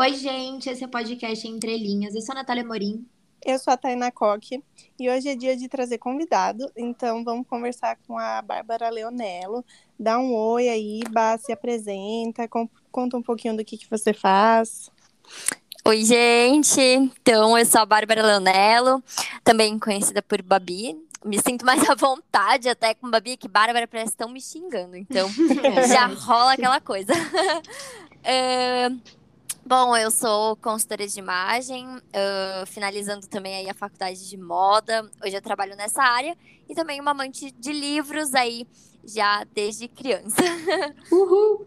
[0.00, 2.14] Oi, gente, esse é o podcast Entre Linhas.
[2.14, 3.04] Eu sou a Natália Morim.
[3.44, 4.62] Eu sou a Taina Coque
[4.96, 9.64] e hoje é dia de trazer convidado, então vamos conversar com a Bárbara Leonello.
[9.98, 12.48] Dá um oi aí, Bá, se apresenta,
[12.92, 14.88] conta um pouquinho do que, que você faz.
[15.84, 16.80] Oi, gente!
[16.80, 19.02] Então, eu sou a Bárbara Leonello,
[19.42, 20.96] também conhecida por Babi.
[21.24, 25.28] Me sinto mais à vontade até com Babi, que Bárbara parece estão me xingando, então
[25.90, 27.12] já rola aquela coisa.
[28.22, 28.92] é...
[29.68, 35.06] Bom, eu sou consultora de imagem, uh, finalizando também aí a faculdade de moda.
[35.22, 36.34] Hoje eu trabalho nessa área
[36.66, 38.66] e também uma amante de livros aí
[39.04, 40.40] já desde criança.
[41.12, 41.66] Uhul!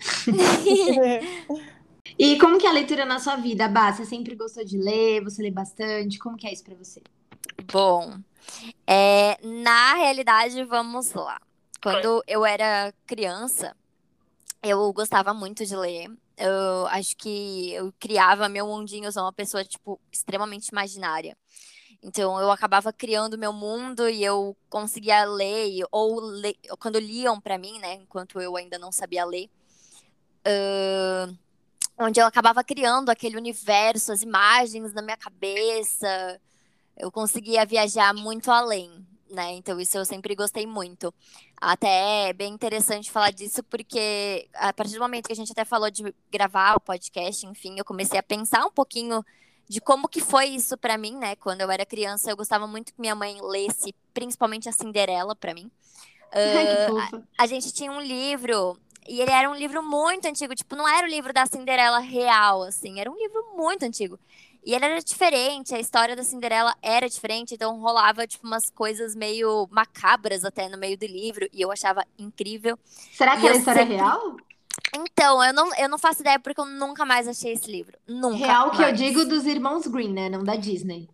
[2.17, 3.93] e como que é a leitura na sua vida, Bá?
[3.93, 5.23] Você sempre gostou de ler?
[5.23, 6.17] Você lê bastante?
[6.17, 7.03] Como que é isso para você?
[7.71, 8.17] Bom,
[8.87, 11.39] é, na realidade, vamos lá.
[11.83, 13.77] Quando eu era criança,
[14.63, 16.09] eu gostava muito de ler
[16.41, 21.37] eu acho que eu criava meu mundinho, eu sou uma pessoa, tipo, extremamente imaginária.
[22.03, 27.57] Então, eu acabava criando meu mundo e eu conseguia ler, ou ler, quando liam para
[27.59, 29.49] mim, né, enquanto eu ainda não sabia ler,
[30.47, 31.37] uh,
[31.99, 36.41] onde eu acabava criando aquele universo, as imagens na minha cabeça,
[36.97, 39.53] eu conseguia viajar muito além né?
[39.53, 41.13] Então isso eu sempre gostei muito.
[41.59, 45.65] Até é bem interessante falar disso, porque a partir do momento que a gente até
[45.65, 49.23] falou de gravar o podcast, enfim, eu comecei a pensar um pouquinho
[49.67, 51.35] de como que foi isso para mim, né?
[51.35, 55.53] Quando eu era criança, eu gostava muito que minha mãe lesse, principalmente a Cinderela para
[55.53, 55.69] mim.
[56.33, 60.75] Uh, a, a gente tinha um livro e ele era um livro muito antigo, tipo,
[60.75, 64.19] não era o livro da Cinderela real, assim, era um livro muito antigo.
[64.63, 69.15] E ele era diferente, a história da Cinderela era diferente, então rolava, tipo, umas coisas
[69.15, 72.77] meio macabras até no meio do livro, e eu achava incrível.
[73.11, 73.95] Será que e era história sempre...
[73.95, 74.37] real?
[74.95, 77.97] Então, eu não, eu não faço ideia porque eu nunca mais achei esse livro.
[78.07, 78.37] Nunca.
[78.37, 78.77] Real mais.
[78.77, 80.29] que eu digo dos irmãos Green, né?
[80.29, 81.09] Não da Disney.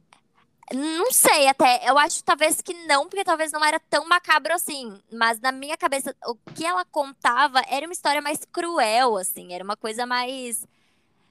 [0.74, 1.90] Não sei, até.
[1.90, 5.00] Eu acho talvez que não, porque talvez não era tão macabro assim.
[5.12, 9.53] Mas na minha cabeça, o que ela contava era uma história mais cruel, assim.
[9.53, 10.66] Era uma coisa mais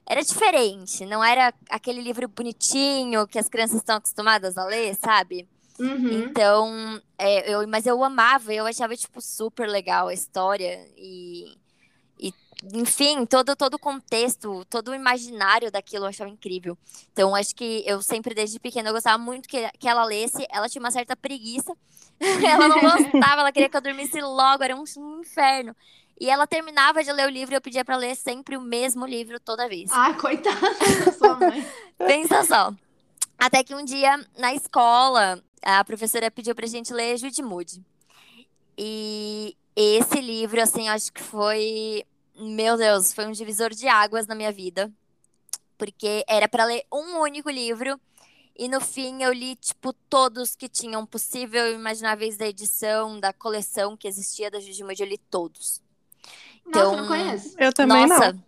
[0.09, 5.47] era diferente, não era aquele livro bonitinho que as crianças estão acostumadas a ler, sabe?
[5.77, 6.23] Uhum.
[6.23, 11.55] Então, é, eu, mas eu amava, eu achava, tipo, super legal a história e,
[12.17, 12.33] e
[12.73, 16.77] enfim, todo, todo o contexto, todo o imaginário daquilo eu achava incrível.
[17.11, 20.69] Então, acho que eu sempre, desde pequena, eu gostava muito que, que ela lesse, ela
[20.69, 21.75] tinha uma certa preguiça,
[22.19, 25.75] ela não gostava, ela queria que eu dormisse logo, era um, um inferno.
[26.19, 29.05] E ela terminava de ler o livro e eu pedia para ler sempre o mesmo
[29.05, 29.91] livro toda vez.
[29.93, 30.73] Ah, coitada
[31.05, 31.65] da sua mãe.
[31.97, 32.73] Pensa só.
[33.37, 37.83] Até que um dia, na escola, a professora pediu pra gente ler Jude Moody.
[38.75, 42.03] E esse livro, assim, acho que foi.
[42.35, 44.91] Meu Deus, foi um divisor de águas na minha vida.
[45.77, 47.99] Porque era para ler um único livro.
[48.57, 53.31] E no fim eu li, tipo, todos que tinham possível e imagináveis da edição, da
[53.31, 55.79] coleção que existia da Judy Moody, eu li todos.
[56.67, 57.55] Então, Nossa, não conheço.
[57.57, 58.43] Eu também nossa, não.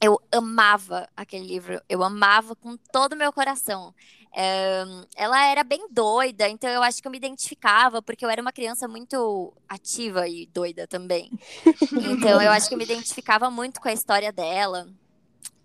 [0.00, 1.80] Eu amava aquele livro.
[1.88, 3.92] Eu amava com todo o meu coração.
[4.34, 4.84] É,
[5.16, 8.52] ela era bem doida, então eu acho que eu me identificava, porque eu era uma
[8.52, 11.30] criança muito ativa e doida também.
[12.10, 14.88] Então eu acho que eu me identificava muito com a história dela.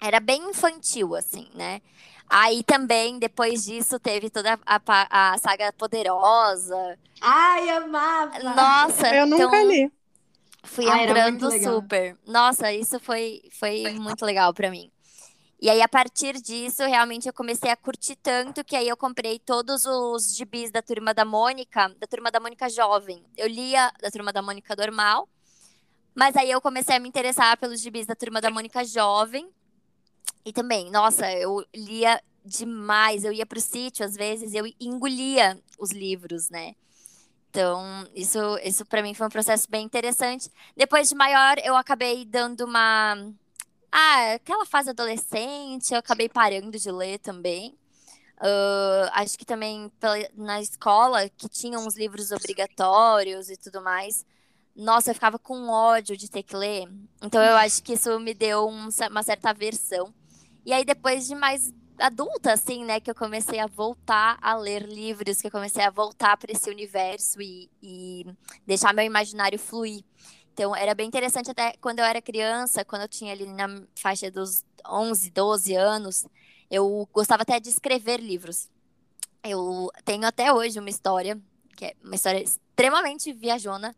[0.02, 1.82] Era bem infantil, assim, né?
[2.30, 6.98] Aí também, depois disso, teve toda a, a, a saga Poderosa.
[7.22, 8.40] Ai, amava!
[8.40, 9.92] Nossa, eu nunca então, li.
[10.64, 12.18] Fui ah, entrando super.
[12.26, 14.90] Nossa, isso foi, foi muito legal para mim.
[15.62, 19.40] E aí, a partir disso, realmente eu comecei a curtir tanto que aí eu comprei
[19.40, 23.24] todos os gibis da Turma da Mônica, da Turma da Mônica Jovem.
[23.38, 25.30] Eu lia da Turma da Mônica normal,
[26.14, 29.50] mas aí eu comecei a me interessar pelos gibis da Turma da Mônica Jovem.
[30.46, 33.24] E também, nossa, eu lia demais.
[33.24, 36.76] Eu ia pro sítio, às vezes, eu engolia os livros, né?
[37.54, 40.50] Então, isso, isso para mim foi um processo bem interessante.
[40.76, 43.32] Depois de maior, eu acabei dando uma.
[43.92, 47.78] Ah, aquela fase adolescente, eu acabei parando de ler também.
[48.40, 49.92] Uh, acho que também
[50.36, 54.26] na escola, que tinha uns livros obrigatórios e tudo mais.
[54.76, 56.90] Nossa, eu ficava com ódio de ter que ler.
[57.22, 60.12] Então, eu acho que isso me deu um, uma certa aversão.
[60.66, 61.72] E aí, depois de mais
[62.04, 65.90] adulta, assim, né, que eu comecei a voltar a ler livros, que eu comecei a
[65.90, 68.26] voltar para esse universo e, e
[68.68, 70.04] deixar meu imaginário fluir.
[70.52, 74.30] Então, era bem interessante até quando eu era criança, quando eu tinha ali na faixa
[74.30, 76.26] dos 11, 12 anos,
[76.70, 78.70] eu gostava até de escrever livros.
[79.42, 81.40] Eu tenho até hoje uma história,
[81.78, 83.96] que é uma história extremamente viajona,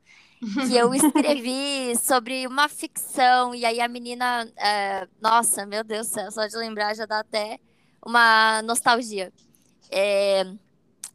[0.68, 6.14] que eu escrevi sobre uma ficção, e aí a menina, é, nossa, meu Deus do
[6.14, 7.60] céu, só de lembrar já dá até
[8.06, 9.34] uma nostalgia.
[9.90, 10.46] É,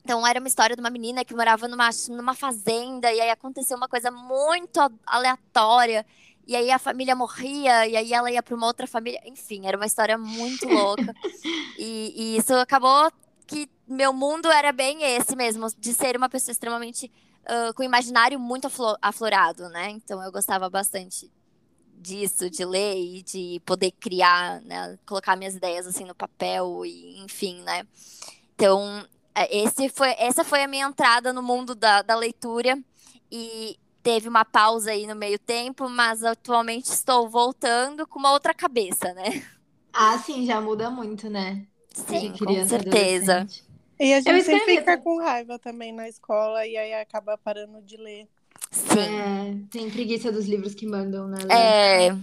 [0.04, 3.76] então, era uma história de uma menina que morava numa, numa fazenda, e aí aconteceu
[3.76, 6.04] uma coisa muito aleatória,
[6.46, 9.20] e aí a família morria, e aí ela ia para uma outra família.
[9.24, 11.14] Enfim, era uma história muito louca.
[11.78, 13.10] e, e isso acabou
[13.46, 17.10] que meu mundo era bem esse mesmo, de ser uma pessoa extremamente
[17.44, 18.68] uh, com imaginário muito
[19.00, 19.90] aflorado, né?
[19.90, 21.30] Então eu gostava bastante
[22.00, 24.98] disso, de ler e de poder criar, né?
[25.06, 27.86] Colocar minhas ideias assim no papel e enfim, né?
[28.54, 32.78] Então é, esse foi, essa foi a minha entrada no mundo da, da leitura
[33.30, 38.52] e teve uma pausa aí no meio tempo, mas atualmente estou voltando com uma outra
[38.52, 39.42] cabeça, né?
[39.92, 41.66] Ah, sim, já muda muito, né?
[41.92, 43.46] Sim, com certeza.
[43.98, 47.96] E a gente sempre fica com raiva também na escola e aí acaba parando de
[47.96, 48.28] ler.
[48.70, 48.98] Sim.
[48.98, 51.38] É, tem preguiça dos livros que mandam, né?
[51.50, 52.16] É.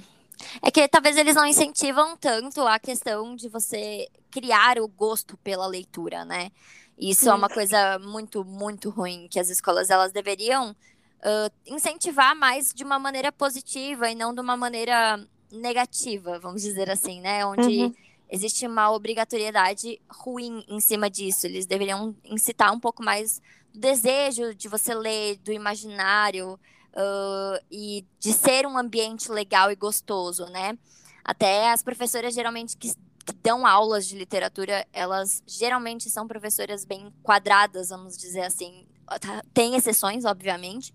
[0.61, 5.65] É que talvez eles não incentivam tanto a questão de você criar o gosto pela
[5.65, 6.51] leitura, né?
[6.97, 7.29] Isso Sim.
[7.29, 12.83] é uma coisa muito, muito ruim, que as escolas elas deveriam uh, incentivar mais de
[12.83, 15.19] uma maneira positiva e não de uma maneira
[15.51, 17.45] negativa, vamos dizer assim, né?
[17.45, 17.93] Onde uhum
[18.29, 21.45] existe uma obrigatoriedade ruim em cima disso.
[21.45, 23.41] Eles deveriam incitar um pouco mais
[23.73, 26.59] do desejo de você ler, do imaginário
[26.93, 30.77] uh, e de ser um ambiente legal e gostoso, né?
[31.23, 37.13] Até as professoras geralmente que, que dão aulas de literatura, elas geralmente são professoras bem
[37.23, 38.85] quadradas, vamos dizer assim.
[39.21, 40.93] Tá, tem exceções, obviamente,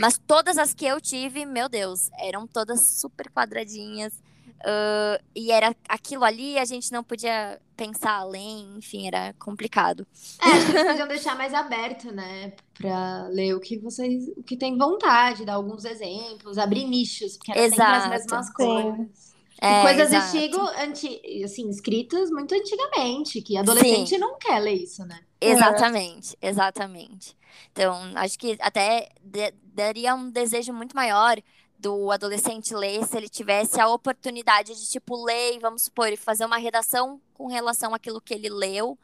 [0.00, 4.12] mas todas as que eu tive, meu Deus, eram todas super quadradinhas
[4.60, 10.06] Uh, e era aquilo ali, a gente não podia pensar além, enfim, era complicado.
[10.40, 12.52] É, eles podiam deixar mais aberto, né?
[12.74, 17.50] Pra ler o que vocês, o que tem vontade, dar alguns exemplos, abrir nichos, porque
[17.50, 19.32] era sempre as mesmas coisas.
[19.60, 20.36] É, coisas exato.
[20.36, 24.18] estilo anti, assim, escritas muito antigamente, que adolescente Sim.
[24.18, 25.20] não quer ler isso, né?
[25.40, 27.36] Exatamente, exatamente.
[27.70, 29.08] Então, acho que até
[29.72, 31.40] daria um desejo muito maior
[31.82, 36.56] do adolescente ler se ele tivesse a oportunidade de, tipo, ler, vamos supor, fazer uma
[36.56, 38.96] redação com relação àquilo que ele leu.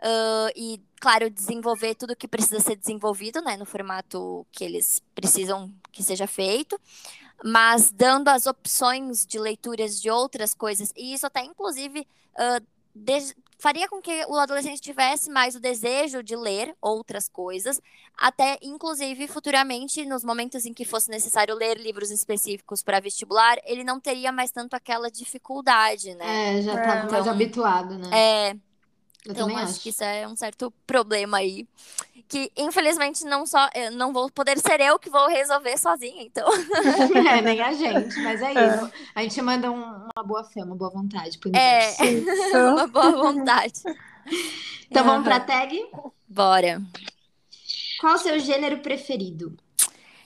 [0.00, 5.72] Uh, e, claro, desenvolver tudo que precisa ser desenvolvido, né, no formato que eles precisam
[5.92, 6.80] que seja feito,
[7.44, 12.66] mas dando as opções de leituras de outras coisas, e isso até, inclusive, uh,
[13.64, 17.80] faria com que o adolescente tivesse mais o desejo de ler outras coisas,
[18.14, 23.82] até inclusive futuramente, nos momentos em que fosse necessário ler livros específicos para vestibular, ele
[23.82, 26.58] não teria mais tanto aquela dificuldade, né?
[26.58, 28.10] É, já tá então, mais habituado, né?
[28.12, 28.50] É.
[28.50, 31.66] Eu então, acho, acho que isso é um certo problema aí
[32.28, 36.48] que infelizmente não só não vou poder ser eu que vou resolver sozinha, então.
[37.30, 38.76] É, nem a gente, mas é, é.
[38.76, 38.92] isso.
[39.14, 41.94] A gente manda um, uma boa fé, uma boa vontade pro É,
[42.72, 43.80] uma boa vontade.
[44.90, 45.10] então uhum.
[45.10, 45.84] vamos pra tag?
[46.28, 46.82] Bora.
[48.00, 49.56] Qual o seu gênero preferido?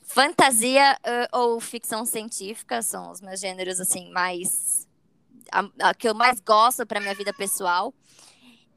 [0.02, 4.88] Fantasia uh, ou ficção científica são os meus gêneros assim mais
[5.52, 7.92] a, a que eu mais gosto para minha vida pessoal.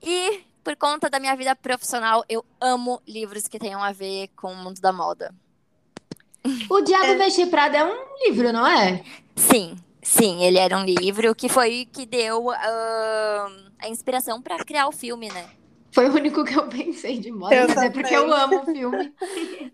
[0.01, 4.51] E por conta da minha vida profissional, eu amo livros que tenham a ver com
[4.51, 5.33] o mundo da moda.
[6.69, 7.15] O Diabo é...
[7.15, 9.03] Veste Prada é um livro, não é?
[9.36, 12.53] Sim, sim, ele era um livro que foi que deu uh,
[13.79, 15.50] a inspiração para criar o filme, né?
[15.93, 17.89] Foi o único que eu pensei de moda, eu mas também.
[17.89, 19.13] é porque eu amo o filme.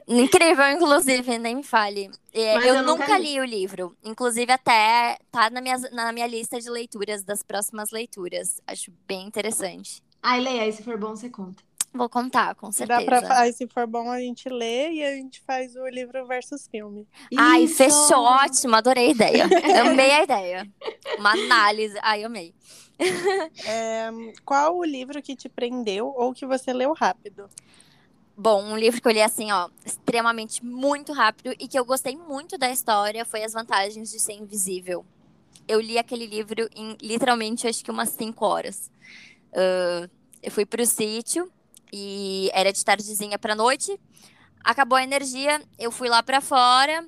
[0.07, 2.09] Incrível, inclusive, nem me fale.
[2.33, 3.33] É, eu, eu, nunca li.
[3.33, 3.39] li.
[3.39, 3.95] o livro.
[4.03, 8.59] Inclusive, até tá na minha, na minha lista de leituras das próximas leituras.
[8.65, 10.01] Acho bem interessante.
[10.21, 11.63] Ai, leia, aí se for bom, você conta.
[11.93, 12.99] Vou contar, com certeza.
[12.99, 16.25] Dá pra, aí, se for bom, a gente lê e a gente faz o livro
[16.27, 17.07] versus filme.
[17.35, 17.75] Ai, Isso.
[17.75, 19.45] fechou, ótimo, adorei a ideia.
[19.81, 20.71] amei a ideia.
[21.17, 22.53] Uma análise, ai, amei.
[23.65, 24.09] É,
[24.43, 27.49] qual o livro que te prendeu ou que você leu rápido?
[28.35, 32.15] Bom, um livro que eu li assim, ó, extremamente muito rápido e que eu gostei
[32.15, 35.03] muito da história foi As Vantagens de Ser Invisível.
[35.67, 38.91] Eu li aquele livro em literalmente acho que umas cinco horas.
[39.57, 40.09] Uh,
[40.41, 41.51] eu fui para o sítio
[41.91, 43.99] e era de tardezinha para noite.
[44.63, 47.07] Acabou a energia, eu fui lá para fora,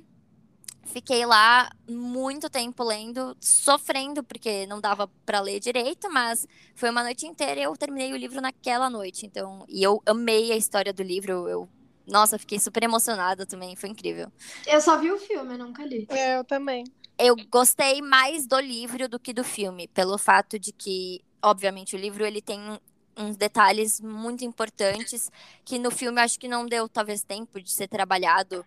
[0.85, 7.03] fiquei lá muito tempo lendo, sofrendo porque não dava para ler direito, mas foi uma
[7.03, 9.25] noite inteira e eu terminei o livro naquela noite.
[9.25, 11.69] Então, e eu amei a história do livro, eu
[12.07, 14.31] nossa, fiquei super emocionada também, foi incrível.
[14.65, 16.07] Eu só vi o filme, nunca li.
[16.09, 16.83] É, eu também.
[17.19, 21.99] Eu gostei mais do livro do que do filme, pelo fato de que obviamente, o
[21.99, 22.59] livro ele tem
[23.17, 25.29] uns detalhes muito importantes
[25.65, 28.65] que no filme acho que não deu talvez tempo de ser trabalhado,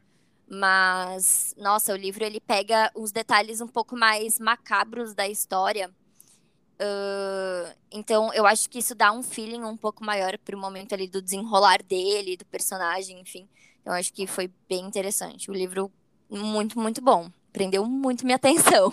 [0.48, 5.90] Mas, nossa, o livro ele pega os detalhes um pouco mais macabros da história.
[6.80, 11.08] Uh, então, eu acho que isso dá um feeling um pouco maior pro momento ali
[11.08, 13.48] do desenrolar dele, do personagem, enfim.
[13.84, 15.50] Eu acho que foi bem interessante.
[15.50, 15.92] O livro,
[16.30, 17.30] muito, muito bom.
[17.52, 18.92] Prendeu muito minha atenção.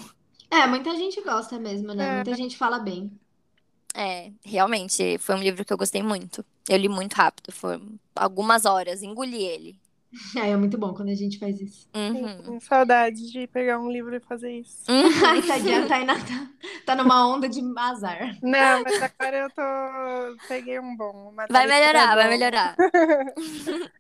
[0.52, 2.10] É, muita gente gosta mesmo, né?
[2.10, 2.14] É.
[2.14, 3.20] Muita gente fala bem.
[3.94, 6.46] É, realmente, foi um livro que eu gostei muito.
[6.68, 7.82] Eu li muito rápido, foi
[8.16, 9.80] algumas horas, engoli ele.
[10.36, 11.88] É, é muito bom quando a gente faz isso.
[11.94, 12.60] Uhum.
[12.62, 14.84] saudade de pegar um livro e fazer isso.
[14.90, 15.42] Uhum.
[15.46, 16.48] Tadinha, tá, tá,
[16.86, 18.38] tá numa onda de azar.
[18.42, 20.48] Não, mas agora eu tô.
[20.48, 21.34] Peguei um bom.
[21.50, 22.76] Vai melhorar, vai melhorar.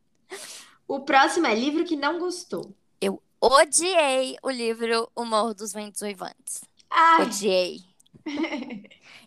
[0.87, 2.73] o próximo é livro que não gostou.
[2.99, 6.61] Eu odiei o livro O Morro dos Ventos Uivantes.
[6.89, 7.21] Ai.
[7.23, 7.81] Odiei.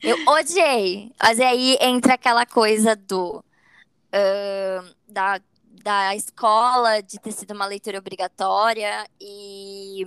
[0.02, 1.12] Eu odiei.
[1.22, 3.44] Mas aí entra aquela coisa do.
[4.14, 5.40] Uh, da,
[5.82, 10.06] da escola, de ter sido uma leitura obrigatória e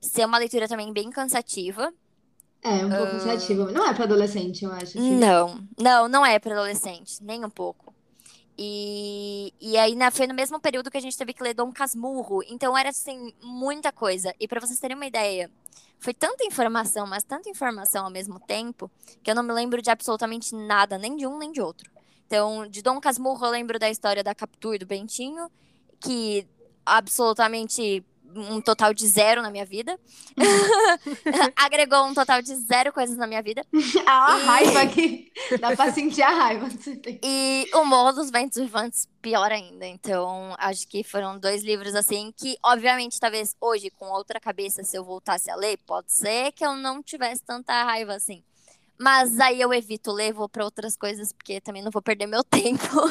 [0.00, 1.92] ser uma leitura também bem cansativa.
[2.62, 3.10] É, um pouco uh...
[3.10, 3.72] cansativa.
[3.72, 5.00] Não é para adolescente, eu acho.
[5.00, 7.91] Não, não, não é para adolescente, nem um pouco.
[8.56, 11.72] E, e aí né, foi no mesmo período que a gente teve que ler Dom
[11.72, 12.42] Casmurro.
[12.48, 14.34] Então era assim, muita coisa.
[14.38, 15.50] E para vocês terem uma ideia,
[15.98, 18.90] foi tanta informação, mas tanta informação ao mesmo tempo,
[19.22, 21.90] que eu não me lembro de absolutamente nada, nem de um nem de outro.
[22.26, 25.50] Então, de Dom Casmurro, eu lembro da história da Capitu e do Bentinho,
[26.00, 26.46] que
[26.84, 29.98] absolutamente um total de zero na minha vida.
[31.56, 33.64] Agregou um total de zero coisas na minha vida.
[34.06, 34.44] a e...
[34.44, 35.32] raiva aqui.
[35.60, 36.68] Dá pra sentir a raiva.
[37.22, 39.86] E o Morro dos Ventos Vivantes, pior ainda.
[39.86, 44.96] Então, acho que foram dois livros assim que, obviamente, talvez hoje, com outra cabeça, se
[44.96, 48.42] eu voltasse a ler, pode ser que eu não tivesse tanta raiva assim.
[48.98, 52.44] Mas aí eu evito ler, vou para outras coisas, porque também não vou perder meu
[52.44, 53.08] tempo.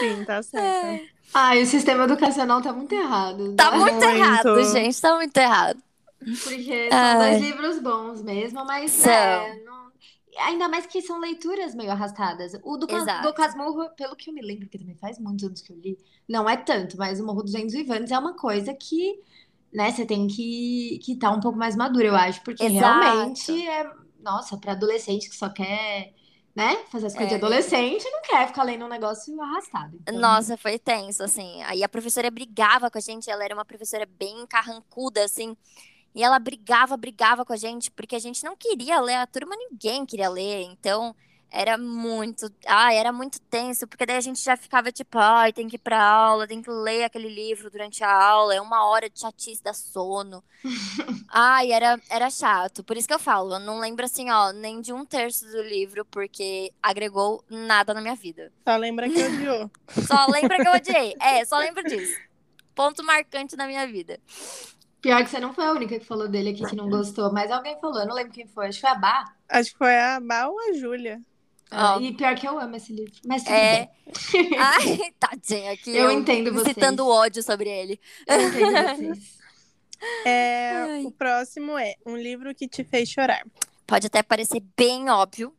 [0.00, 0.86] Sim, tá certo.
[0.86, 1.16] É.
[1.34, 3.54] Ai, o sistema educacional tá muito errado.
[3.54, 3.78] Tá né?
[3.78, 5.00] muito, errado, gente.
[5.00, 5.78] Tá muito errado.
[6.18, 7.30] Porque são Ai.
[7.30, 9.90] dois livros bons mesmo, mas é, não...
[10.38, 12.54] ainda mais que são leituras meio arrastadas.
[12.62, 15.72] O do, do Casmurro, pelo que eu me lembro, que também faz muitos anos que
[15.72, 19.20] eu li, não é tanto, mas o Morro dos Ventos Vivantes é uma coisa que,
[19.72, 23.00] né, você tem que estar que tá um pouco mais madura, eu acho, porque Exato.
[23.00, 23.92] realmente é,
[24.26, 26.12] nossa, para adolescente que só quer
[26.56, 26.74] né?
[26.90, 27.38] Fazer as coisas é.
[27.38, 29.98] de adolescente não quer ficar lendo um negócio arrastado.
[30.00, 30.18] Então...
[30.18, 31.62] Nossa, foi tenso, assim.
[31.64, 35.54] Aí a professora brigava com a gente, ela era uma professora bem carrancuda, assim.
[36.14, 39.54] E ela brigava, brigava com a gente, porque a gente não queria ler, a turma
[39.54, 40.62] ninguém queria ler.
[40.62, 41.14] Então,
[41.50, 42.52] era muito.
[42.66, 45.78] Ah, era muito tenso, porque daí a gente já ficava tipo, ai, tem que ir
[45.78, 49.62] pra aula, tem que ler aquele livro durante a aula, é uma hora de chatice
[49.62, 50.42] da sono.
[51.28, 52.84] ai, era, era chato.
[52.84, 55.62] Por isso que eu falo, eu não lembro assim, ó, nem de um terço do
[55.62, 58.52] livro, porque agregou nada na minha vida.
[58.64, 59.70] Só lembra que odiou.
[60.06, 61.14] só lembra que eu odiei.
[61.20, 62.18] É, só lembro disso.
[62.74, 64.20] Ponto marcante na minha vida.
[65.00, 67.50] Pior que você não foi a única que falou dele aqui que não gostou, mas
[67.50, 69.24] alguém falou, eu não lembro quem foi, acho que foi a Bá.
[69.48, 71.22] Acho que foi a Bá ou a Júlia.
[71.70, 72.00] Oh.
[72.00, 73.12] E pior que eu amo esse livro.
[73.24, 73.90] Mas tudo é.
[74.32, 74.50] Bem.
[74.58, 75.90] Ai, tadinha, aqui.
[75.90, 76.68] Eu, eu entendo você.
[76.68, 78.00] Citando ódio sobre ele.
[78.26, 79.36] Eu entendo vocês.
[80.26, 83.42] É, o próximo é um livro que te fez chorar.
[83.86, 85.56] Pode até parecer bem óbvio,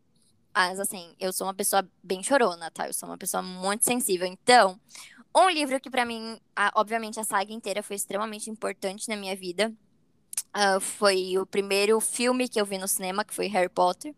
[0.54, 2.86] mas assim, eu sou uma pessoa bem chorona, tá?
[2.86, 4.28] Eu sou uma pessoa muito sensível.
[4.28, 4.80] Então,
[5.36, 6.40] um livro que para mim,
[6.76, 9.74] obviamente, a saga inteira foi extremamente importante na minha vida.
[10.56, 14.14] Uh, foi o primeiro filme que eu vi no cinema, que foi Harry Potter.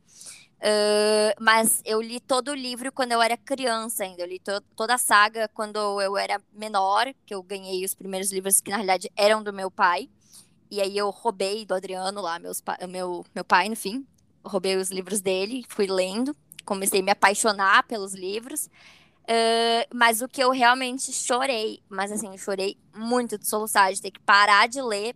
[0.60, 4.24] Uh, mas eu li todo o livro quando eu era criança ainda.
[4.24, 8.32] Eu li to toda a saga quando eu era menor, que eu ganhei os primeiros
[8.32, 10.10] livros que na realidade eram do meu pai.
[10.70, 14.06] E aí eu roubei do Adriano lá, meus meu, meu pai, enfim.
[14.44, 16.36] Roubei os livros dele, fui lendo,
[16.66, 18.66] comecei a me apaixonar pelos livros.
[18.66, 24.12] Uh, mas o que eu realmente chorei, mas assim, chorei muito de soluçar, de ter
[24.12, 25.16] que parar de ler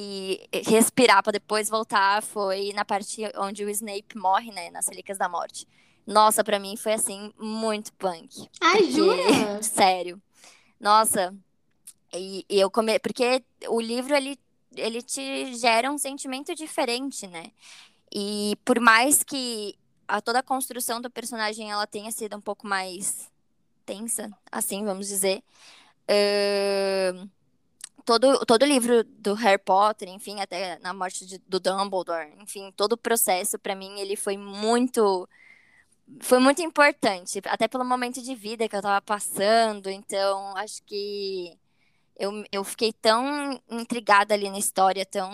[0.00, 5.18] e respirar para depois voltar foi na parte onde o Snape morre, né, nas Relíquias
[5.18, 5.66] da Morte.
[6.06, 8.48] Nossa, para mim foi assim muito punk.
[8.60, 8.92] Ai, porque...
[8.92, 9.22] jura?
[9.60, 10.22] Sério.
[10.78, 11.34] Nossa.
[12.14, 14.38] E, e eu come porque o livro ele
[14.76, 17.50] ele te gera um sentimento diferente, né?
[18.14, 19.74] E por mais que
[20.06, 23.28] a toda a construção do personagem ela tenha sido um pouco mais
[23.84, 25.42] tensa, assim, vamos dizer,
[26.08, 27.28] uh
[28.08, 32.92] todo, todo livro do Harry Potter, enfim, até na morte de, do Dumbledore, enfim, todo
[32.94, 35.28] o processo, para mim, ele foi muito.
[36.20, 39.90] Foi muito importante, até pelo momento de vida que eu tava passando.
[39.90, 41.58] Então, acho que
[42.18, 45.30] eu, eu fiquei tão intrigada ali na história, tão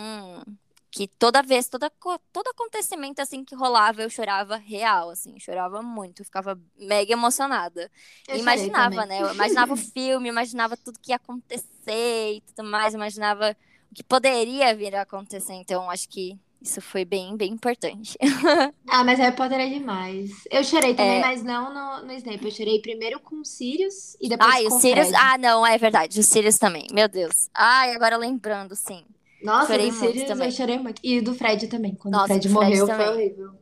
[0.95, 1.91] que toda vez, toda,
[2.33, 7.91] todo acontecimento assim que rolava, eu chorava real, assim, chorava muito, ficava mega emocionada.
[8.29, 9.21] Eu imaginava, né?
[9.21, 13.57] Eu imaginava o filme, imaginava tudo que ia acontecer e tudo mais, imaginava
[13.91, 15.55] o que poderia vir a acontecer.
[15.55, 18.17] Então, acho que isso foi bem, bem importante.
[18.89, 20.31] ah, mas Harry Potter é demais.
[20.49, 21.21] Eu chorei também, é...
[21.23, 22.45] mas não no, no Snape.
[22.45, 25.09] Eu chorei primeiro com o Sirius e depois Ai, com o Sirius.
[25.09, 25.21] Fred.
[25.21, 26.21] Ah, não, é verdade.
[26.21, 26.87] O Sirius também.
[26.93, 27.51] Meu Deus.
[27.53, 29.05] Ai, agora lembrando, sim.
[29.45, 30.47] Nossa, chorei do Sirius também.
[30.49, 31.01] eu chorei muito.
[31.05, 31.95] E do Fred também.
[31.95, 33.07] Quando Nossa, o Fred, Fred morreu, também.
[33.07, 33.55] foi horrível.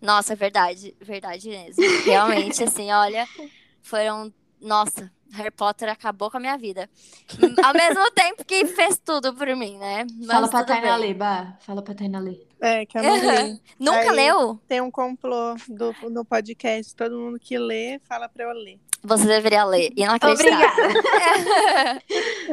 [0.00, 0.96] Nossa, verdade.
[1.00, 1.82] Verdade mesmo.
[2.04, 3.26] Realmente, assim, olha,
[3.82, 4.32] foram.
[4.60, 6.88] Nossa, Harry Potter acabou com a minha vida.
[7.64, 10.06] Ao mesmo tempo que fez tudo por mim, né?
[10.18, 11.56] Mas Fala pra Tainá ler, Bah.
[11.60, 12.46] Fala pra Tainá ler.
[12.60, 13.60] É, que eu não li.
[13.78, 14.60] Nunca Aí, leu?
[14.68, 16.94] Tem um complô do, no podcast.
[16.94, 18.78] Todo mundo que lê, fala pra eu ler.
[19.02, 19.92] Você deveria ler.
[19.96, 20.74] E não acreditar.
[20.74, 22.02] Obrigada.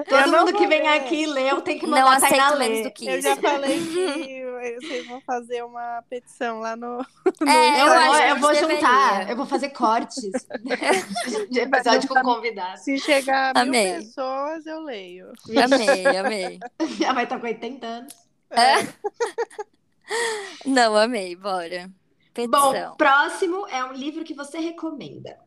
[0.08, 0.88] Todo mundo que vem ler.
[0.88, 3.28] aqui leu tem que mandar não aceito menos do que eu isso.
[3.28, 6.98] Eu já falei que vocês vão fazer uma petição lá no.
[7.42, 9.30] no é, eu, eu, eu vou juntar.
[9.30, 10.32] Eu vou fazer cortes
[11.50, 12.80] de episódio com convidado.
[12.80, 15.32] Se chegar a mil pessoas, eu leio.
[15.64, 16.60] Amei, amei.
[17.00, 18.14] Já vai estar com 80 anos.
[18.52, 18.88] É.
[20.66, 21.90] Não, amei, bora.
[22.34, 22.72] Petição.
[22.72, 25.38] Bom, próximo é um livro que você recomenda.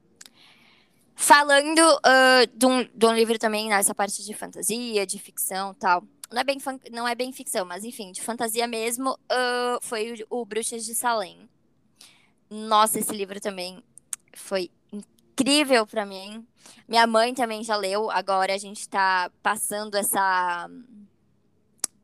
[1.14, 6.02] Falando uh, de, um, de um livro também nessa parte de fantasia, de ficção tal.
[6.32, 6.58] Não é bem,
[6.92, 10.94] não é bem ficção, mas enfim, de fantasia mesmo, uh, foi o, o Bruxas de
[10.94, 11.48] Salem.
[12.48, 13.82] Nossa, esse livro também
[14.34, 16.46] foi incrível para mim.
[16.88, 20.68] Minha mãe também já leu, agora a gente tá passando essa.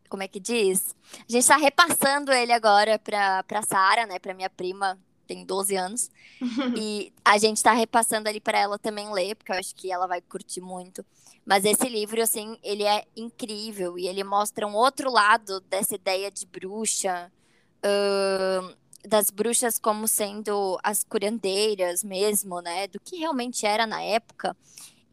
[0.08, 0.94] Como é que diz?
[1.28, 4.18] A gente tá repassando ele agora pra, pra Sara, né?
[4.18, 6.10] Pra minha prima tem 12 anos.
[6.76, 10.06] e a gente tá repassando ali para ela também ler, porque eu acho que ela
[10.06, 11.04] vai curtir muito.
[11.46, 16.28] Mas esse livro, assim, ele é incrível e ele mostra um outro lado dessa ideia
[16.28, 17.32] de bruxa,
[17.78, 18.76] uh,
[19.08, 22.88] das bruxas como sendo as curandeiras mesmo, né?
[22.88, 24.56] Do que realmente era na época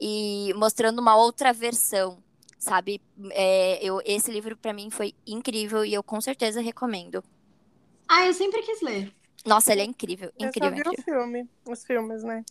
[0.02, 2.18] e mostrando uma outra versão,
[2.58, 3.00] sabe?
[3.30, 7.24] É, eu, esse livro para mim foi incrível e eu com certeza recomendo.
[8.08, 9.14] Ah, eu sempre quis ler.
[9.46, 10.80] Nossa, ele é incrível, incrível.
[10.80, 11.00] Eu só vi incrível.
[11.00, 12.44] o filme, os filmes, né?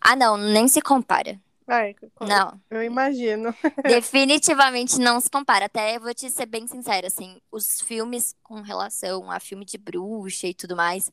[0.00, 1.40] Ah, não, nem se compara.
[1.70, 2.60] Ai, não.
[2.68, 3.54] Eu imagino.
[3.86, 5.66] Definitivamente não se compara.
[5.66, 10.48] Até vou te ser bem sincera, assim, os filmes com relação a filme de bruxa
[10.48, 11.12] e tudo mais,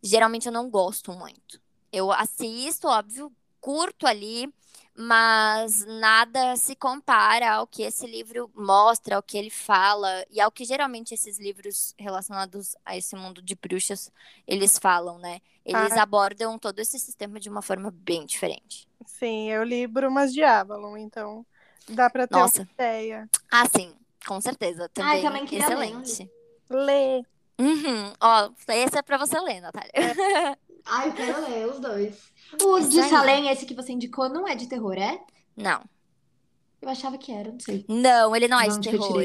[0.00, 1.60] geralmente eu não gosto muito.
[1.92, 4.52] Eu assisto, óbvio, curto ali,
[4.94, 10.50] mas nada se compara ao que esse livro mostra, ao que ele fala e ao
[10.50, 14.10] que geralmente esses livros relacionados a esse mundo de bruxas
[14.46, 15.40] eles falam, né?
[15.64, 16.02] Eles ah.
[16.02, 18.88] abordam todo esse sistema de uma forma bem diferente.
[19.06, 21.46] Sim, eu li Brumas de Avalon, então
[21.88, 22.62] dá para ter Nossa.
[22.62, 23.28] uma ideia.
[23.50, 23.94] Ah, sim,
[24.26, 24.88] com certeza.
[24.88, 26.30] Também, Ai, também excelente.
[26.68, 27.24] Ler.
[27.58, 28.12] Uhum.
[28.20, 29.90] Ó, esse é para você ler, Natália.
[29.94, 30.56] É.
[30.86, 32.32] Ai, eu quero ler os dois.
[32.62, 35.20] O de Salem, esse que você indicou, não é de terror, é?
[35.56, 35.82] Não.
[36.80, 37.84] Eu achava que era, não sei.
[37.88, 39.24] Não, ele não é de terror.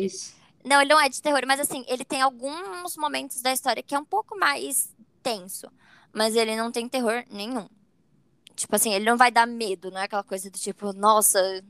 [0.65, 3.93] Não, ele não é de terror, mas assim, ele tem alguns momentos da história que
[3.93, 5.67] é um pouco mais tenso.
[6.12, 7.67] Mas ele não tem terror nenhum.
[8.55, 11.63] Tipo assim, ele não vai dar medo, não é aquela coisa do tipo, nossa,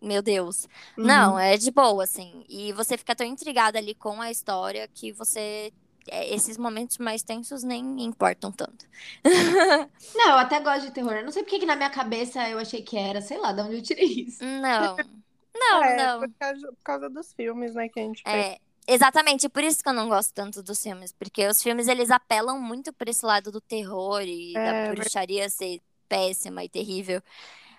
[0.00, 0.64] meu Deus.
[0.96, 1.04] Uhum.
[1.04, 2.44] Não, é de boa, assim.
[2.48, 5.72] E você fica tão intrigada ali com a história que você é,
[6.10, 8.86] esses momentos mais tensos nem importam tanto.
[10.14, 11.12] não, eu até gosto de terror.
[11.12, 13.60] Eu não sei porque que na minha cabeça eu achei que era, sei lá, de
[13.60, 14.44] onde eu tirei isso.
[14.44, 14.96] Não.
[15.54, 16.20] Não, é, não.
[16.20, 19.88] Por causa, por causa, dos filmes, né, que a gente é, Exatamente, por isso que
[19.88, 23.52] eu não gosto tanto dos filmes, porque os filmes eles apelam muito por esse lado
[23.52, 25.54] do terror e é, da bruxaria mas...
[25.54, 27.22] ser péssima e terrível.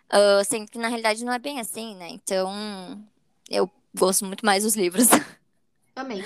[0.05, 2.07] Uh, sendo que na realidade não é bem assim, né?
[2.09, 3.03] Então,
[3.49, 5.07] eu gosto muito mais dos livros.
[5.95, 6.23] Amei.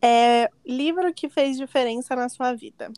[0.00, 2.92] É, livro que fez diferença na sua vida?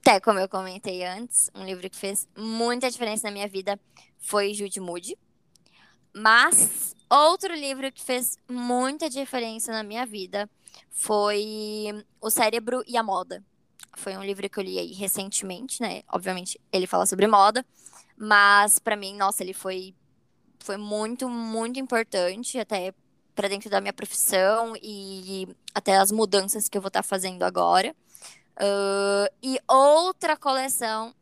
[0.00, 3.78] Até como eu comentei antes, um livro que fez muita diferença na minha vida
[4.18, 5.18] foi Jude Moody.
[6.14, 10.48] Mas outro livro que fez muita diferença na minha vida
[10.90, 13.44] foi O Cérebro e a Moda.
[13.96, 16.02] Foi um livro que eu li recentemente, né?
[16.12, 17.64] Obviamente, ele fala sobre moda,
[18.16, 19.94] mas para mim, nossa, ele foi
[20.58, 22.92] foi muito, muito importante até
[23.36, 27.44] para dentro da minha profissão e até as mudanças que eu vou estar tá fazendo
[27.44, 27.94] agora.
[28.56, 31.14] Uh, e outra coleção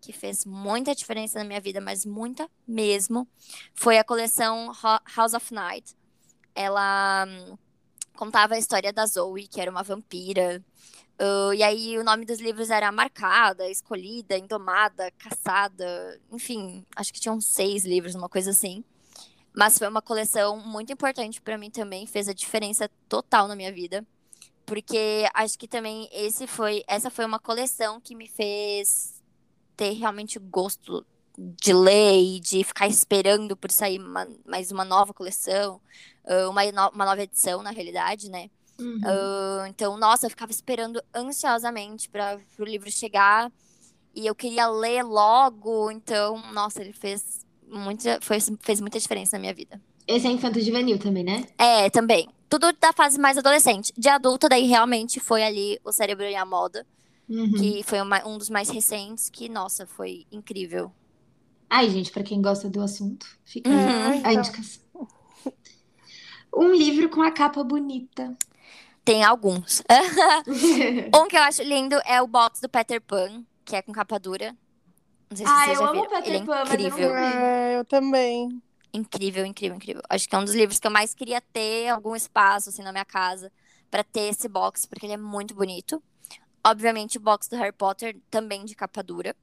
[0.00, 3.28] que fez muita diferença na minha vida, mas muita mesmo,
[3.74, 4.72] foi a coleção
[5.14, 5.94] House of Night.
[6.54, 7.56] Ela um,
[8.16, 10.64] contava a história da Zoe, que era uma vampira.
[11.20, 17.20] Uh, e aí o nome dos livros era Marcada, Escolhida, Indomada, Caçada, enfim, acho que
[17.20, 18.82] tinham seis livros, uma coisa assim.
[19.54, 23.72] Mas foi uma coleção muito importante para mim também, fez a diferença total na minha
[23.72, 24.06] vida.
[24.66, 29.20] porque acho que também esse foi, essa foi uma coleção que me fez
[29.76, 31.04] ter realmente gosto
[31.36, 35.80] de ler e de ficar esperando por sair uma, mais uma nova coleção,
[36.48, 38.48] uma, uma nova edição, na realidade, né?
[38.78, 38.98] Uhum.
[38.98, 43.50] Uh, então, nossa, eu ficava esperando ansiosamente para o livro chegar
[44.14, 45.90] e eu queria ler logo.
[45.90, 49.80] Então, nossa, ele fez muita, foi, fez muita diferença na minha vida.
[50.06, 51.46] Esse é infanto juvenil também, né?
[51.56, 52.28] É, também.
[52.48, 53.92] Tudo da fase mais adolescente.
[53.96, 56.84] De adulta, daí realmente foi ali o Cérebro e a Moda,
[57.28, 57.52] uhum.
[57.52, 60.90] que foi uma, um dos mais recentes, que, nossa, foi incrível.
[61.68, 64.32] Ai, gente, para quem gosta do assunto, fica uhum, a então.
[64.32, 65.08] indicação.
[66.52, 68.36] Um livro com a capa bonita.
[69.04, 69.82] Tem alguns.
[71.14, 74.18] um que eu acho lindo é o box do Peter Pan, que é com capa
[74.18, 74.56] dura.
[75.30, 76.10] Não sei se ah, vocês eu já amo viram.
[76.10, 76.90] Peter Ele é Pan, incrível.
[76.90, 78.62] Mas eu, é, eu também.
[78.92, 80.02] Incrível, incrível, incrível.
[80.08, 82.90] Acho que é um dos livros que eu mais queria ter algum espaço assim na
[82.90, 83.52] minha casa
[83.88, 86.02] para ter esse box, porque ele é muito bonito.
[86.64, 89.34] Obviamente, o box do Harry Potter também de capa dura.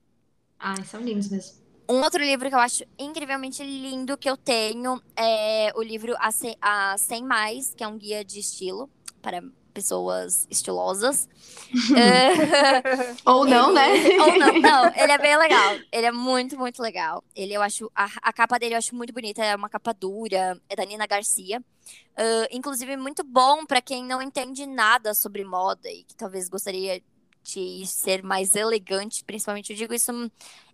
[0.60, 1.65] Ai, são lindos mesmo.
[1.89, 6.32] Um outro livro que eu acho incrivelmente lindo que eu tenho é o livro A
[6.32, 8.89] 100, a 100 Mais, que é um guia de estilo
[9.21, 9.41] para
[9.77, 11.29] pessoas estilosas.
[13.23, 13.87] ou não, né?
[14.17, 14.85] Ou não, não.
[14.95, 15.75] Ele é bem legal.
[15.91, 17.23] Ele é muito, muito legal.
[17.35, 19.45] Ele, eu acho, a, a capa dele eu acho muito bonita.
[19.45, 20.59] É uma capa dura.
[20.67, 21.59] É da Nina Garcia.
[21.59, 26.99] Uh, inclusive, muito bom para quem não entende nada sobre moda e que talvez gostaria
[27.43, 30.11] de ser mais elegante, principalmente eu digo isso.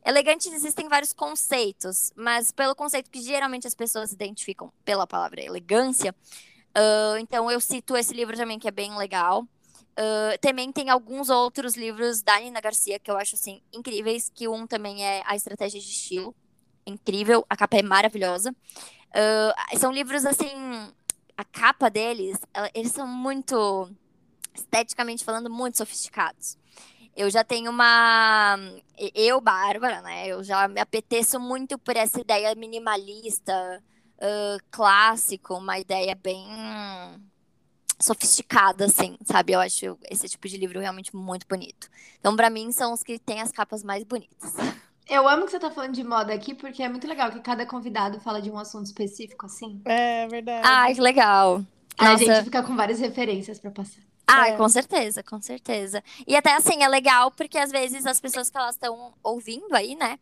[0.05, 6.15] Elegante existem vários conceitos, mas pelo conceito que geralmente as pessoas identificam pela palavra elegância,
[6.75, 9.43] Uh, então eu cito esse livro também, que é bem legal.
[9.93, 14.47] Uh, também tem alguns outros livros da Nina Garcia que eu acho assim incríveis, que
[14.47, 16.35] um também é A Estratégia de Estilo.
[16.85, 18.51] Incrível, a capa é maravilhosa.
[18.51, 20.49] Uh, são livros assim,
[21.37, 22.39] a capa deles,
[22.73, 23.89] eles são muito
[24.55, 26.57] esteticamente falando muito sofisticados.
[27.15, 28.57] Eu já tenho uma.
[29.13, 30.27] Eu, Bárbara, né?
[30.27, 33.83] Eu já me apeteço muito por essa ideia minimalista,
[34.23, 36.47] uh, clássico, uma ideia bem
[37.99, 39.53] sofisticada, assim, sabe?
[39.53, 41.89] Eu acho esse tipo de livro realmente muito bonito.
[42.19, 44.53] Então, para mim, são os que têm as capas mais bonitas.
[45.07, 47.65] Eu amo que você tá falando de moda aqui, porque é muito legal que cada
[47.65, 49.81] convidado fala de um assunto específico, assim.
[49.85, 50.65] É verdade.
[50.65, 51.63] Ai, que legal.
[51.97, 54.01] A gente fica com várias referências para passar.
[54.25, 54.57] Ah, é.
[54.57, 56.01] com certeza, com certeza.
[56.25, 59.95] E até assim, é legal porque às vezes as pessoas que elas estão ouvindo aí,
[59.95, 60.17] né?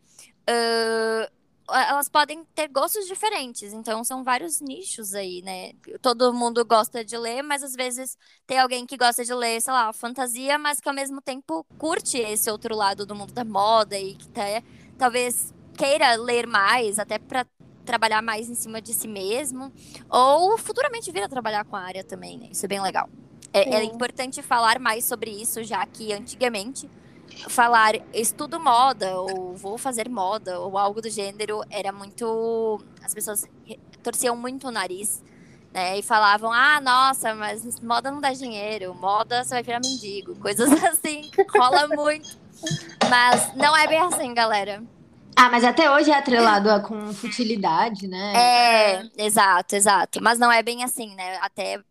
[0.50, 1.32] Uh,
[1.70, 5.72] elas podem ter gostos diferentes, então são vários nichos aí, né?
[6.02, 9.74] Todo mundo gosta de ler, mas às vezes tem alguém que gosta de ler, sei
[9.74, 13.98] lá, fantasia, mas que ao mesmo tempo curte esse outro lado do mundo da moda
[13.98, 14.64] e que até,
[14.98, 17.46] talvez queira ler mais, até para
[17.86, 19.72] trabalhar mais em cima de si mesmo,
[20.10, 22.50] ou futuramente vir a trabalhar com a área também, né?
[22.52, 23.10] Isso é bem legal.
[23.54, 26.90] É, é importante falar mais sobre isso, já que antigamente
[27.50, 33.46] falar estudo moda ou vou fazer moda ou algo do gênero era muito as pessoas
[34.04, 35.24] torciam muito o nariz
[35.74, 40.36] né e falavam ah nossa mas moda não dá dinheiro moda você vai virar mendigo
[40.36, 42.42] coisas assim rola muito.
[43.10, 44.84] Mas não é bem assim galera
[45.36, 48.34] ah, mas até hoje é atrelado a, com futilidade, né?
[48.36, 50.22] É, exato, exato.
[50.22, 51.38] Mas não é bem assim, né?
[51.38, 51.84] Até uh,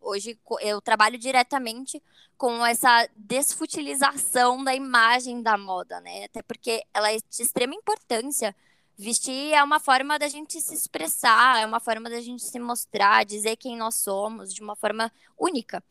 [0.00, 2.02] hoje eu trabalho diretamente
[2.36, 6.24] com essa desfutilização da imagem da moda, né?
[6.24, 8.54] Até porque ela é de extrema importância.
[8.96, 13.24] Vestir é uma forma da gente se expressar, é uma forma da gente se mostrar,
[13.24, 15.82] dizer quem nós somos de uma forma única.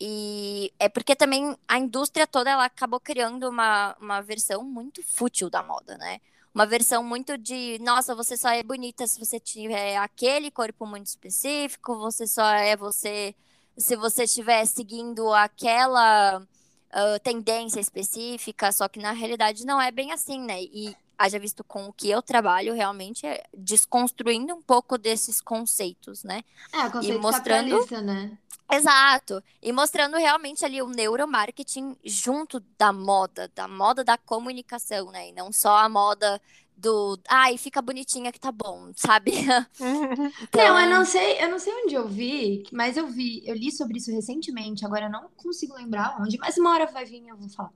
[0.00, 5.50] E é porque também a indústria toda ela acabou criando uma, uma versão muito fútil
[5.50, 6.20] da moda, né?
[6.54, 11.06] Uma versão muito de, nossa, você só é bonita se você tiver aquele corpo muito
[11.06, 13.34] específico, você só é você
[13.76, 20.12] se você estiver seguindo aquela uh, tendência específica, só que na realidade não é bem
[20.12, 20.62] assim, né?
[20.62, 26.22] E haja visto com o que eu trabalho, realmente é desconstruindo um pouco desses conceitos,
[26.22, 26.44] né?
[26.72, 28.38] É, o conceito e mostrando né?
[28.70, 29.42] Exato.
[29.62, 35.28] E mostrando realmente ali o neuromarketing junto da moda, da moda da comunicação, né?
[35.28, 36.40] E não só a moda
[36.76, 39.32] do ai, fica bonitinha que tá bom, sabe?
[39.32, 40.64] então...
[40.64, 43.70] Não, eu não sei, eu não sei onde eu vi, mas eu vi, eu li
[43.70, 47.36] sobre isso recentemente, agora eu não consigo lembrar onde, mas uma hora vai vir eu
[47.36, 47.70] vou falar.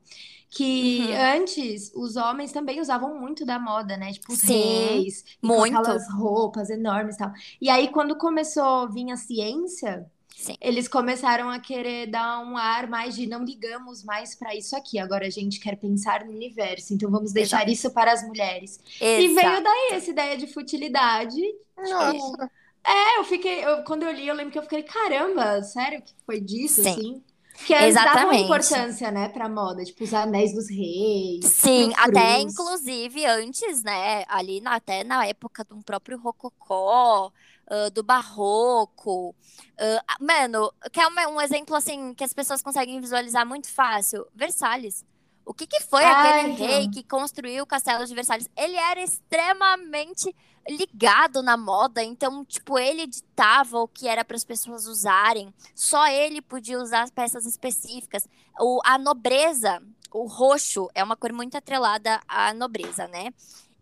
[0.51, 1.43] Que uhum.
[1.43, 4.13] antes os homens também usavam muito da moda, né?
[4.13, 5.77] Tipo, os Sim, reis, muito.
[5.77, 7.33] aquelas roupas enormes e tal.
[7.61, 10.57] E aí, quando começou a vir a ciência, Sim.
[10.61, 14.97] Eles começaram a querer dar um ar mais de não ligamos mais para isso aqui.
[14.97, 17.73] Agora a gente quer pensar no universo, então vamos deixar Exato.
[17.73, 18.79] isso para as mulheres.
[19.01, 19.23] Exato.
[19.23, 21.41] E veio daí essa ideia de futilidade.
[21.77, 22.13] Nossa.
[22.13, 22.51] Tipo,
[22.87, 23.65] é, eu fiquei.
[23.65, 26.89] Eu, quando eu li, eu lembro que eu fiquei, caramba, sério que foi disso, Sim.
[26.89, 27.23] assim?
[27.67, 28.45] Que antes Exatamente.
[28.45, 31.45] importância, né, pra moda, tipo os anéis dos reis.
[31.47, 37.33] Sim, até inclusive antes, né, ali na, até na época do próprio Rococó,
[37.71, 39.31] uh, do Barroco.
[39.31, 44.27] Uh, mano, quer um, um exemplo assim que as pessoas conseguem visualizar muito fácil?
[44.35, 45.05] Versalhes.
[45.49, 48.51] O que, que foi Ai, aquele rei que construiu o castelo de Versalhes?
[48.55, 50.37] Ele era extremamente
[50.69, 55.53] ligado na moda, então, tipo, ele ditava o que era para as pessoas usarem.
[55.75, 58.29] Só ele podia usar peças específicas.
[58.61, 63.33] O, a nobreza, o roxo, é uma cor muito atrelada à nobreza, né?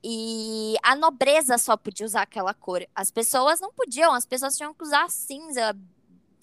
[0.08, 2.86] E a nobreza só podia usar aquela cor.
[2.94, 5.76] As pessoas não podiam, as pessoas tinham que usar cinza,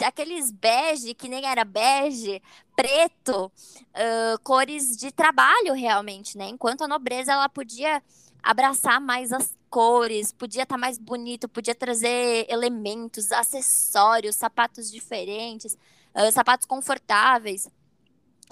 [0.03, 2.41] aqueles bege, que nem era bege,
[2.75, 6.49] preto, uh, cores de trabalho realmente, né?
[6.49, 8.03] Enquanto a nobreza ela podia
[8.43, 15.77] abraçar mais as cores, podia estar tá mais bonito, podia trazer elementos, acessórios, sapatos diferentes,
[16.13, 17.69] uh, sapatos confortáveis.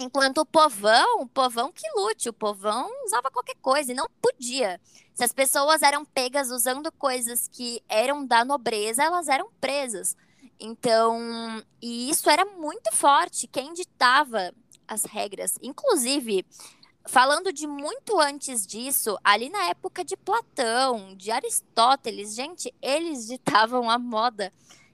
[0.01, 4.81] Enquanto o povão, o povão que lute, o povão usava qualquer coisa e não podia.
[5.13, 10.17] Se as pessoas eram pegas usando coisas que eram da nobreza, elas eram presas.
[10.59, 13.47] Então, e isso era muito forte.
[13.47, 14.53] Quem ditava
[14.87, 16.45] as regras, inclusive,
[17.07, 23.89] falando de muito antes disso, ali na época de Platão, de Aristóteles, gente, eles ditavam
[23.89, 24.51] a moda.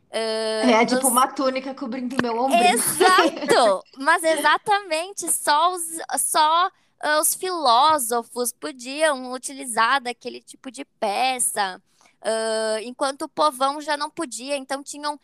[0.10, 2.58] Uh, é, tipo uma túnica cobrindo meu ombro.
[2.58, 3.84] Exato!
[3.98, 5.84] Mas exatamente, só os,
[6.22, 11.82] só uh, os filósofos podiam utilizar daquele tipo de peça.
[12.20, 15.20] Uh, enquanto o povão já não podia, então tinham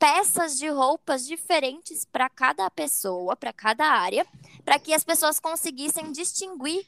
[0.00, 4.26] peças de roupas diferentes para cada pessoa, para cada área,
[4.64, 6.84] para que as pessoas conseguissem distinguir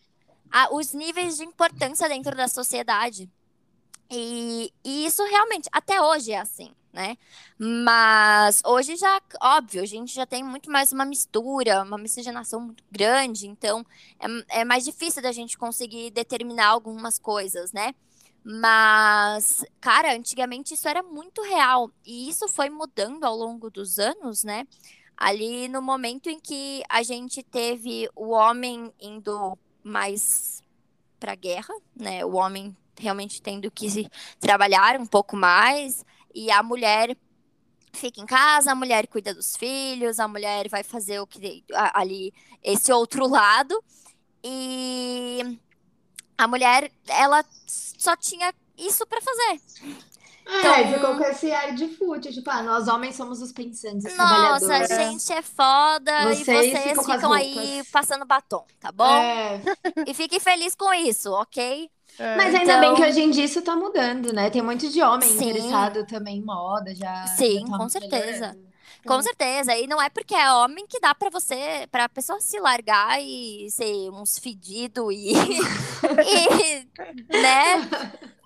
[0.50, 3.30] a, os níveis de importância dentro da sociedade.
[4.10, 7.16] E, e, isso realmente, até hoje é assim, né?
[7.56, 12.82] Mas hoje já, óbvio, a gente já tem muito mais uma mistura, uma miscigenação muito
[12.90, 13.86] grande, então
[14.18, 17.94] é, é mais difícil da gente conseguir determinar algumas coisas, né?
[18.42, 21.90] Mas, cara, antigamente isso era muito real.
[22.04, 24.66] E isso foi mudando ao longo dos anos, né?
[25.16, 30.62] Ali no momento em que a gente teve o homem indo mais
[31.18, 32.24] para a guerra, né?
[32.24, 34.08] O homem realmente tendo que
[34.38, 37.16] trabalhar um pouco mais e a mulher
[37.92, 42.32] fica em casa, a mulher cuida dos filhos, a mulher vai fazer o que ali
[42.62, 43.82] esse outro lado.
[44.42, 45.58] E
[46.38, 49.60] a mulher, ela só tinha isso para fazer.
[50.46, 54.16] É, então, ficou com esse ar de fútil, tipo, ah, nós homens somos os pensantes,
[54.16, 59.14] Nossa, a gente é foda vocês e vocês ficam, ficam aí passando batom, tá bom?
[59.14, 59.60] É.
[60.06, 61.88] E fiquem felizes com isso, ok?
[62.18, 62.36] É.
[62.36, 62.80] Mas ainda então...
[62.80, 64.50] bem que hoje em dia isso tá mudando, né?
[64.50, 65.50] Tem muito de homem Sim.
[65.50, 67.26] interessado também em moda, já.
[67.28, 68.26] Sim, já tá com certeza.
[68.26, 68.70] Melhorando.
[69.06, 69.74] Com certeza.
[69.76, 73.68] E não é porque é homem que dá para você, pra pessoa se largar e
[73.70, 75.32] ser uns fedido e,
[76.28, 76.88] e.
[77.32, 77.88] né?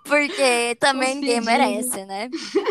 [0.05, 2.29] Porque também ninguém merece, né?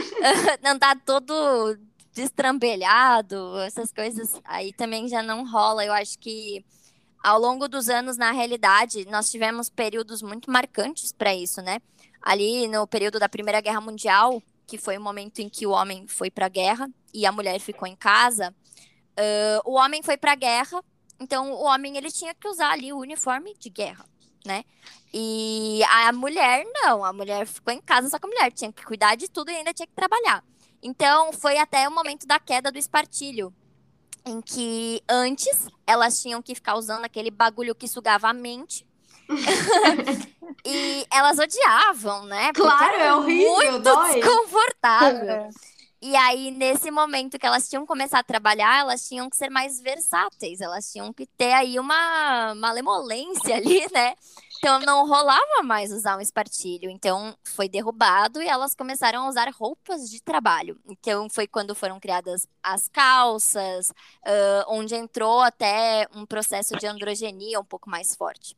[0.63, 1.77] não tá todo
[2.13, 5.83] destrambelhado, essas coisas aí também já não rola.
[5.83, 6.63] Eu acho que
[7.23, 11.79] ao longo dos anos, na realidade, nós tivemos períodos muito marcantes para isso, né?
[12.21, 16.05] Ali no período da Primeira Guerra Mundial, que foi o momento em que o homem
[16.05, 18.53] foi para a guerra e a mulher ficou em casa,
[19.17, 20.83] uh, o homem foi para a guerra,
[21.17, 24.05] então o homem ele tinha que usar ali o uniforme de guerra,
[24.45, 24.65] né?
[25.13, 28.83] E a mulher não, a mulher ficou em casa, só que a mulher tinha que
[28.83, 30.43] cuidar de tudo e ainda tinha que trabalhar.
[30.81, 33.53] Então foi até o momento da queda do espartilho,
[34.25, 38.85] em que antes elas tinham que ficar usando aquele bagulho que sugava a mente
[40.65, 42.51] e elas odiavam, né?
[42.53, 44.15] Claro, é horrível, muito dói.
[44.15, 45.29] desconfortável.
[45.29, 45.49] É.
[46.01, 49.49] E aí, nesse momento que elas tinham que começar a trabalhar, elas tinham que ser
[49.49, 54.13] mais versáteis, elas tinham que ter aí uma malemolência ali, né?
[54.63, 56.89] Então não rolava mais usar um espartilho.
[56.89, 60.79] Então foi derrubado e elas começaram a usar roupas de trabalho.
[60.87, 67.59] Então foi quando foram criadas as calças, uh, onde entrou até um processo de androgenia
[67.59, 68.55] um pouco mais forte.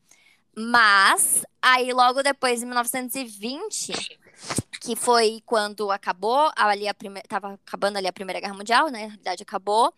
[0.55, 4.19] Mas, aí logo depois, em 1920,
[4.81, 7.27] que foi quando acabou ali a primeira.
[7.27, 9.01] Tava acabando ali a Primeira Guerra Mundial, né?
[9.01, 9.91] Na realidade, acabou.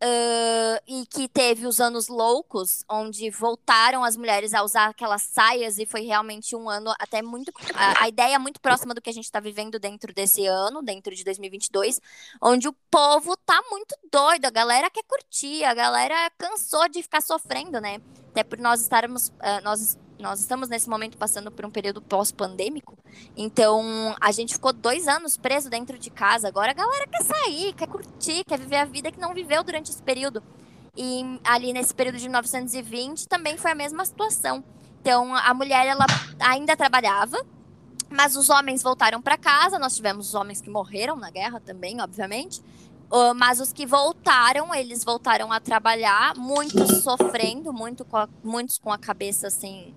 [0.00, 5.76] Uh, e que teve os anos loucos, onde voltaram as mulheres a usar aquelas saias,
[5.76, 7.52] e foi realmente um ano até muito.
[7.74, 11.12] A, a ideia muito próxima do que a gente está vivendo dentro desse ano, dentro
[11.14, 12.00] de 2022,
[12.40, 17.20] onde o povo tá muito doido, a galera quer curtir, a galera cansou de ficar
[17.20, 18.00] sofrendo, né?
[18.30, 22.98] Até por nós estarmos, uh, nós nós estamos nesse momento passando por um período pós-pandêmico.
[23.36, 26.48] Então, a gente ficou dois anos preso dentro de casa.
[26.48, 29.90] Agora a galera quer sair, quer curtir, quer viver a vida que não viveu durante
[29.90, 30.42] esse período.
[30.96, 34.64] E ali nesse período de 1920 também foi a mesma situação.
[35.00, 36.04] Então, a mulher ela
[36.40, 37.38] ainda trabalhava,
[38.10, 39.78] mas os homens voltaram para casa.
[39.78, 42.60] Nós tivemos os homens que morreram na guerra também, obviamente.
[43.10, 48.76] Uh, mas os que voltaram, eles voltaram a trabalhar, muitos sofrendo, muito com a, muitos
[48.76, 49.94] com a cabeça assim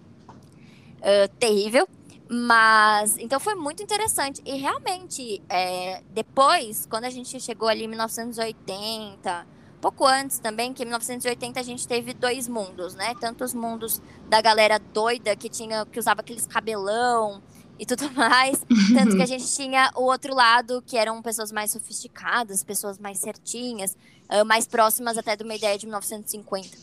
[1.02, 1.88] uh, terrível.
[2.30, 4.42] Mas então foi muito interessante.
[4.46, 9.46] E realmente, é, depois, quando a gente chegou ali em 1980,
[9.82, 13.14] pouco antes também, que em 1980 a gente teve dois mundos, né?
[13.20, 17.44] Tanto os mundos da galera doida que tinha que usava aqueles cabelão
[17.78, 18.66] e tudo mais.
[18.94, 23.18] Tanto que a gente tinha o outro lado, que eram pessoas mais sofisticadas, pessoas mais
[23.18, 23.98] certinhas,
[24.46, 26.78] mais próximas até de uma ideia de 1950.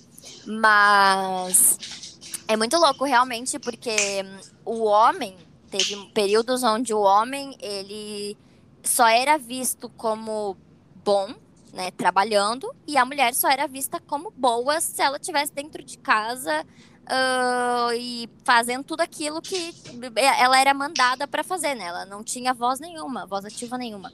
[0.46, 2.07] Mas
[2.48, 4.24] é muito louco, realmente, porque
[4.64, 5.36] o homem,
[5.70, 8.36] teve períodos onde o homem, ele
[8.82, 10.56] só era visto como
[11.04, 11.34] bom,
[11.74, 15.98] né, trabalhando, e a mulher só era vista como boa se ela estivesse dentro de
[15.98, 16.64] casa
[17.04, 19.74] uh, e fazendo tudo aquilo que
[20.16, 21.84] ela era mandada para fazer, né?
[21.84, 24.10] Ela não tinha voz nenhuma, voz ativa nenhuma.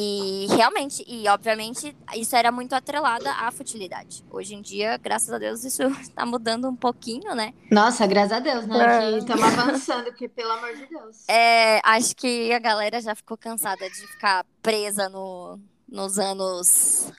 [0.00, 4.24] E realmente, e obviamente, isso era muito atrelada à futilidade.
[4.30, 7.52] Hoje em dia, graças a Deus, isso está mudando um pouquinho, né?
[7.68, 8.78] Nossa, graças a Deus, né?
[8.78, 9.10] É.
[9.10, 11.28] Que estamos avançando, porque pelo amor de Deus.
[11.28, 15.58] É, acho que a galera já ficou cansada de ficar presa no,
[15.88, 17.10] nos anos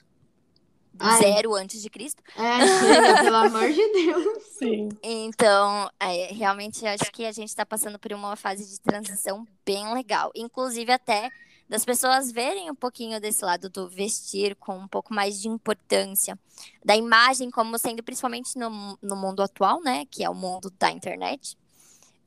[0.98, 1.20] Ai.
[1.20, 2.22] zero antes de Cristo.
[2.34, 4.42] É, pelo amor de Deus.
[4.58, 4.88] Sim.
[5.02, 9.92] Então, é, realmente acho que a gente está passando por uma fase de transição bem
[9.92, 10.30] legal.
[10.34, 11.28] Inclusive até
[11.70, 16.36] das pessoas verem um pouquinho desse lado do vestir com um pouco mais de importância,
[16.84, 20.90] da imagem como sendo, principalmente no, no mundo atual, né, que é o mundo da
[20.90, 21.56] internet,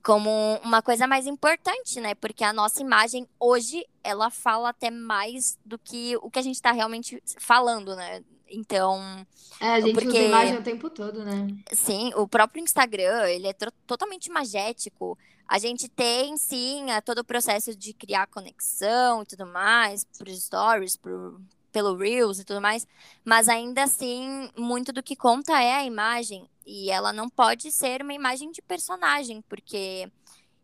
[0.02, 0.30] como
[0.64, 5.78] uma coisa mais importante, né, porque a nossa imagem hoje, ela fala até mais do
[5.78, 9.28] que o que a gente está realmente falando, né, então.
[9.60, 10.08] É, a gente porque...
[10.08, 11.48] usa imagem o tempo todo, né?
[11.74, 13.54] Sim, o próprio Instagram, ele é
[13.86, 15.18] totalmente magético.
[15.48, 20.96] A gente tem, sim, todo o processo de criar conexão e tudo mais, por stories,
[20.96, 21.40] por,
[21.72, 22.88] pelo Reels e tudo mais,
[23.26, 28.02] mas ainda assim, muito do que conta é a imagem, e ela não pode ser
[28.02, 30.10] uma imagem de personagem, porque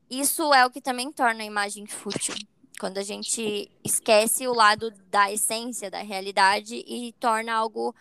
[0.10, 2.36] isso é o que também torna a imagem fútil.
[2.80, 7.94] Quando a gente esquece o lado da essência da realidade e torna algo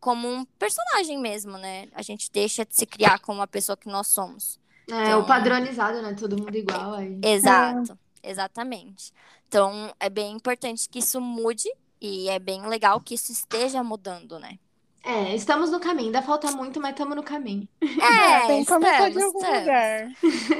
[0.00, 1.88] como um personagem mesmo, né?
[1.94, 4.58] A gente deixa de se criar como a pessoa que nós somos.
[4.90, 5.20] É, então...
[5.20, 6.14] o padronizado, né?
[6.14, 7.18] Todo mundo igual aí.
[7.22, 8.30] Exato, é.
[8.30, 9.12] exatamente.
[9.48, 11.68] Então, é bem importante que isso mude
[12.00, 14.58] e é bem legal que isso esteja mudando, né?
[15.04, 16.06] É, estamos no caminho.
[16.06, 17.68] Ainda falta muito, mas estamos no caminho.
[18.04, 19.60] É, tem que começar de algum estamos.
[19.60, 20.08] lugar.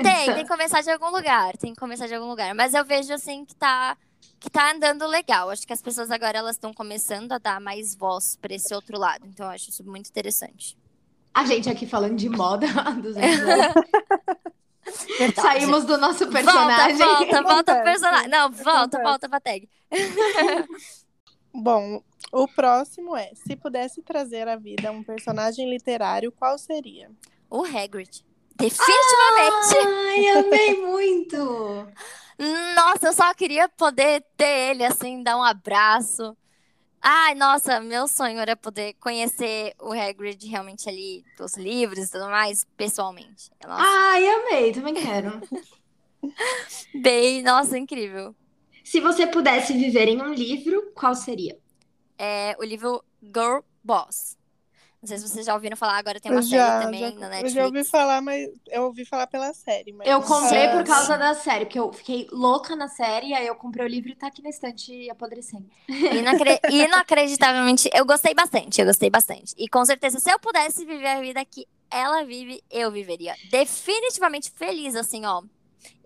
[0.02, 1.56] Tem, tem que começar de algum lugar.
[1.56, 2.54] Tem que começar de algum lugar.
[2.54, 3.96] Mas eu vejo, assim, que tá,
[4.38, 5.50] que tá andando legal.
[5.50, 8.98] Acho que as pessoas agora, elas estão começando a dar mais voz para esse outro
[8.98, 9.26] lado.
[9.26, 10.76] Então, eu acho isso muito interessante.
[11.34, 12.66] A gente aqui falando de moda
[13.02, 13.16] dos
[15.34, 16.96] Saímos do nosso personagem.
[16.96, 18.28] Volta, volta, volta pro personagem.
[18.28, 19.68] Não, volta, volta pra tag.
[21.52, 27.10] Bom, o próximo é: se pudesse trazer à vida um personagem literário, qual seria?
[27.50, 28.24] O Hagrid.
[28.56, 29.76] Definitivamente.
[29.84, 31.36] Ai, amei muito.
[32.74, 36.36] Nossa, eu só queria poder ter ele assim, dar um abraço.
[37.06, 42.30] Ai, nossa, meu sonho era poder conhecer o Hagrid realmente ali, dos livros e tudo
[42.30, 43.50] mais, pessoalmente.
[43.62, 43.84] Nossa.
[43.84, 45.38] Ai, amei, também quero.
[47.02, 48.34] Bem, nossa, incrível.
[48.82, 51.58] Se você pudesse viver em um livro, qual seria?
[52.16, 54.38] É o livro Girl Boss.
[55.04, 57.28] Não sei se vocês já ouviram falar, agora tem uma já, série também já, na
[57.28, 57.54] Netflix.
[57.54, 59.94] Eu já ouvi falar, mas eu ouvi falar pela série.
[60.02, 63.84] eu comprei por causa da série, porque eu fiquei louca na série, aí eu comprei
[63.84, 65.66] o livro e tá aqui na estante apodrecendo.
[65.86, 66.58] Inacre...
[66.70, 69.54] Inacreditavelmente, eu gostei bastante, eu gostei bastante.
[69.58, 73.34] E com certeza, se eu pudesse viver a vida que ela vive, eu viveria.
[73.50, 75.42] Definitivamente feliz, assim, ó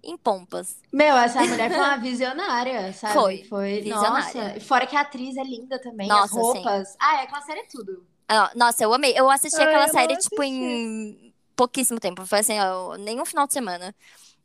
[0.03, 0.77] em pompas.
[0.93, 3.15] Meu, essa mulher foi uma visionária, sabe?
[3.15, 3.45] Foi.
[3.45, 4.49] Foi visionária.
[4.49, 6.89] Nossa, fora que a atriz é linda também, nossa, as roupas.
[6.89, 6.97] Sim.
[7.01, 8.07] Ah, é, aquela série é tudo.
[8.29, 9.15] Ah, nossa, eu amei.
[9.17, 12.25] Eu assisti aquela série, tipo, em pouquíssimo tempo.
[12.27, 13.95] Foi assim, ó, nenhum final de semana.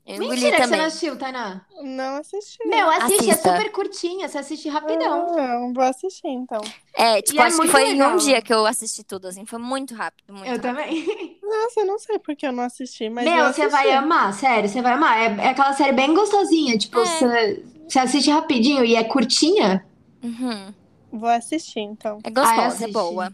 [0.05, 0.67] Eu Mentira que também.
[0.67, 1.61] você não assistiu, Tainá.
[1.81, 2.67] Não assisti.
[2.67, 3.49] Meu, assiste, é Assista.
[3.49, 5.27] é super curtinha, você assiste rapidão.
[5.37, 6.61] Ah, não, vou assistir, então.
[6.93, 8.11] É, tipo, e é acho é que foi legal.
[8.11, 10.61] em um dia que eu assisti tudo, assim, foi muito rápido, muito Eu rápido.
[10.61, 11.39] também.
[11.41, 14.81] Nossa, eu não sei porque eu não assisti, mas Meu, você vai amar, sério, você
[14.81, 15.17] vai amar.
[15.17, 17.05] É, é aquela série bem gostosinha, tipo, é.
[17.05, 19.85] você, você assiste rapidinho e é curtinha.
[20.21, 20.73] Uhum.
[21.13, 22.19] Vou assistir, então.
[22.25, 23.31] É gostosa, é boa.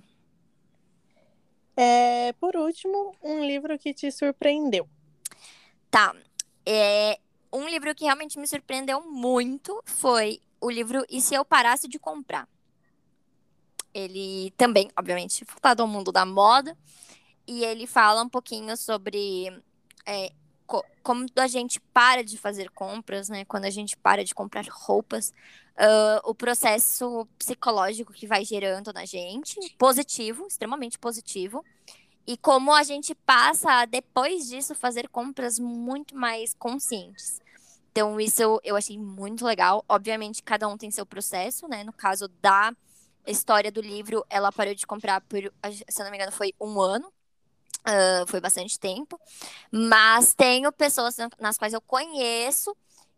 [1.81, 4.85] É, por último, um livro que te surpreendeu.
[5.89, 6.13] Tá.
[6.65, 7.17] É,
[7.53, 11.97] um livro que realmente me surpreendeu muito foi o livro E Se Eu Parasse de
[11.97, 12.49] Comprar.
[13.93, 16.77] Ele também, obviamente, voltado ao mundo da moda.
[17.47, 19.47] E ele fala um pouquinho sobre
[20.05, 20.33] é,
[20.67, 23.45] co como a gente para de fazer compras, né?
[23.45, 25.33] Quando a gente para de comprar roupas,
[25.79, 31.63] uh, o processo psicológico que vai gerando na gente, positivo, extremamente positivo.
[32.27, 37.41] E como a gente passa, depois disso, fazer compras muito mais conscientes.
[37.91, 39.83] Então, isso eu, eu achei muito legal.
[39.89, 41.83] Obviamente, cada um tem seu processo, né?
[41.83, 42.71] No caso da
[43.25, 45.41] história do livro, ela parou de comprar por,
[45.87, 47.11] se não me engano, foi um ano.
[47.79, 49.19] Uh, foi bastante tempo.
[49.71, 52.75] Mas tenho pessoas nas quais eu conheço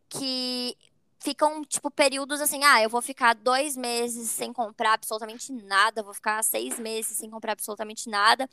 [0.08, 0.78] que
[1.22, 6.14] ficam, tipo, períodos assim, ah, eu vou ficar dois meses sem comprar absolutamente nada, vou
[6.14, 8.50] ficar seis meses sem comprar absolutamente nada,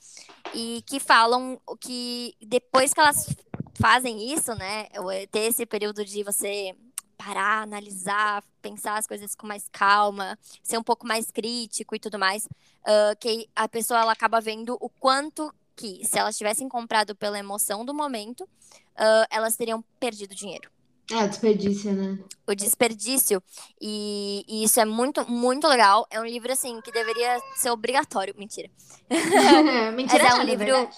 [0.55, 3.35] e que falam que depois que elas
[3.81, 4.87] fazem isso, né,
[5.31, 6.77] ter esse período de você
[7.17, 12.19] parar, analisar, pensar as coisas com mais calma, ser um pouco mais crítico e tudo
[12.19, 17.17] mais, uh, que a pessoa ela acaba vendo o quanto que, se elas tivessem comprado
[17.17, 20.71] pela emoção do momento, uh, elas teriam perdido dinheiro.
[21.11, 22.19] É, desperdício, né?
[22.47, 23.43] O desperdício.
[23.81, 26.07] E, e, isso é muito, muito legal.
[26.11, 28.35] É um livro, assim, que deveria ser obrigatório.
[28.37, 28.69] Mentira.
[29.95, 30.91] mentira, mas é um livro.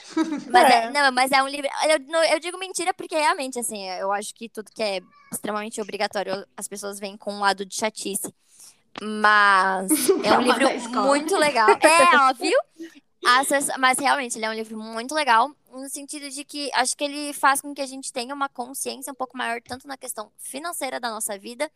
[0.51, 1.69] Mas é, não, mas é um livro.
[1.89, 5.01] Eu, eu digo mentira porque realmente, assim, eu acho que tudo que é
[5.33, 8.35] extremamente obrigatório, as pessoas vêm com um lado de chatice.
[9.01, 9.91] Mas
[10.25, 11.69] é um livro muito legal.
[11.71, 12.59] É, óbvio.
[13.79, 17.33] Mas realmente, ele é um livro muito legal, no sentido de que acho que ele
[17.33, 20.99] faz com que a gente tenha uma consciência um pouco maior, tanto na questão financeira
[21.01, 21.71] da nossa vida,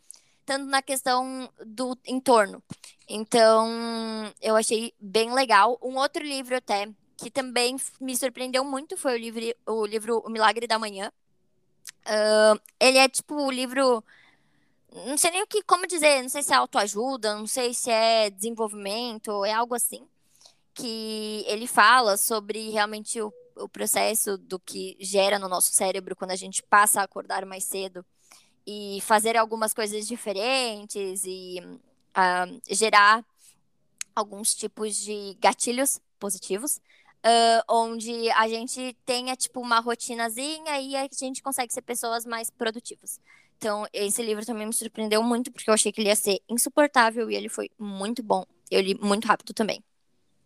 [0.45, 2.63] tanto na questão do entorno.
[3.09, 3.69] Então,
[4.41, 5.79] eu achei bem legal.
[5.83, 10.31] Um outro livro até, que também me surpreendeu muito, foi o livro O, livro o
[10.31, 11.13] Milagre da Manhã.
[12.07, 14.03] Uh, ele é tipo o livro
[15.07, 17.91] não sei nem o que, como dizer, não sei se é autoajuda, não sei se
[17.91, 20.07] é desenvolvimento, é algo assim
[20.73, 26.33] que ele fala sobre realmente o, o processo do que gera no nosso cérebro quando
[26.33, 28.05] a gente passa a acordar mais cedo
[28.67, 33.25] e fazer algumas coisas diferentes e uh, gerar
[34.15, 41.09] alguns tipos de gatilhos positivos, uh, onde a gente tenha tipo uma rotinazinha e a
[41.13, 43.21] gente consegue ser pessoas mais produtivas.
[43.59, 47.31] Então, esse livro também me surpreendeu muito, porque eu achei que ele ia ser insuportável
[47.31, 48.45] e ele foi muito bom.
[48.71, 49.83] Eu li muito rápido também.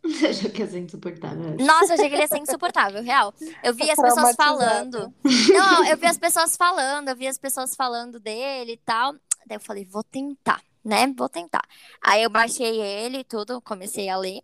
[0.04, 1.56] Você achou que ia ser insuportável?
[1.58, 3.34] Nossa, eu achei que ele ia ser insuportável, real.
[3.62, 5.12] Eu vi as pessoas falando.
[5.52, 9.12] Não, eu vi as pessoas falando, eu vi as pessoas falando dele e tal.
[9.46, 11.12] Daí eu falei, vou tentar, né?
[11.16, 11.62] Vou tentar.
[12.02, 14.40] Aí eu baixei ele e tudo, comecei a ler.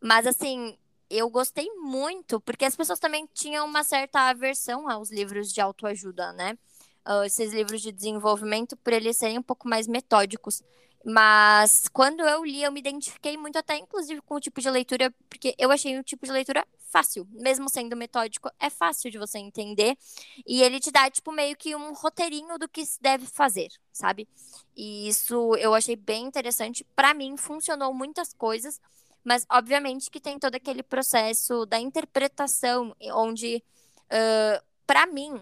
[0.00, 0.76] Mas assim,
[1.10, 6.32] eu gostei muito, porque as pessoas também tinham uma certa aversão aos livros de autoajuda,
[6.32, 6.58] né?
[7.06, 10.62] Uh, esses livros de desenvolvimento, por eles serem um pouco mais metódicos.
[11.08, 15.14] Mas quando eu li, eu me identifiquei muito até, inclusive, com o tipo de leitura,
[15.30, 19.38] porque eu achei o tipo de leitura fácil, mesmo sendo metódico, é fácil de você
[19.38, 19.96] entender.
[20.44, 24.28] E ele te dá, tipo, meio que um roteirinho do que se deve fazer, sabe?
[24.76, 26.84] E isso eu achei bem interessante.
[26.96, 28.80] Para mim, funcionou muitas coisas,
[29.22, 33.62] mas obviamente que tem todo aquele processo da interpretação, onde,
[34.10, 35.40] uh, para mim,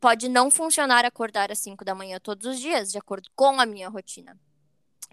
[0.00, 3.66] pode não funcionar acordar às 5 da manhã todos os dias, de acordo com a
[3.66, 4.34] minha rotina.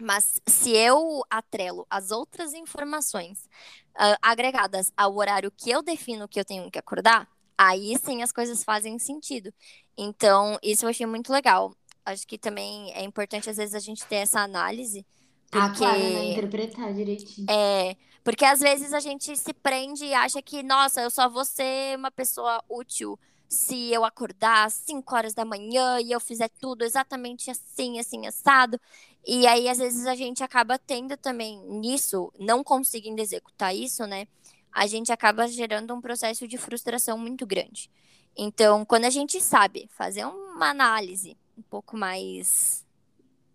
[0.02, 3.48] Mas se eu atrelo as outras informações
[3.96, 8.32] uh, agregadas ao horário que eu defino que eu tenho que acordar, aí sim as
[8.32, 9.52] coisas fazem sentido.
[9.96, 11.74] Então, isso eu achei muito legal.
[12.04, 15.04] Acho que também é importante, às vezes, a gente ter essa análise.
[15.50, 15.66] Porque...
[15.66, 16.32] Ah, claro, né?
[16.32, 17.46] Interpretar direitinho.
[17.50, 21.44] É, porque às vezes a gente se prende e acha que, nossa, eu só vou
[21.44, 23.18] ser uma pessoa útil
[23.50, 28.24] se eu acordar às 5 horas da manhã e eu fizer tudo exatamente assim, assim,
[28.24, 28.80] assado.
[29.26, 34.28] E aí, às vezes, a gente acaba tendo também nisso, não conseguindo executar isso, né?
[34.70, 37.90] A gente acaba gerando um processo de frustração muito grande.
[38.36, 42.86] Então, quando a gente sabe fazer uma análise um pouco mais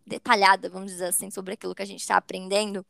[0.05, 2.85] detalhada, vamos dizer assim, sobre aquilo que a gente está aprendendo,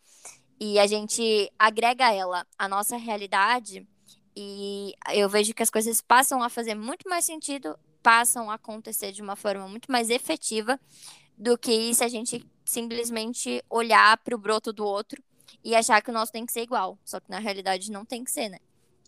[0.59, 3.87] e a gente agrega ela à nossa realidade,
[4.35, 9.11] e eu vejo que as coisas passam a fazer muito mais sentido, passam a acontecer
[9.11, 10.79] de uma forma muito mais efetiva
[11.37, 15.23] do que se a gente simplesmente olhar para o broto do outro
[15.63, 16.97] e achar que o nosso tem que ser igual.
[17.05, 18.59] Só que na realidade não tem que ser, né?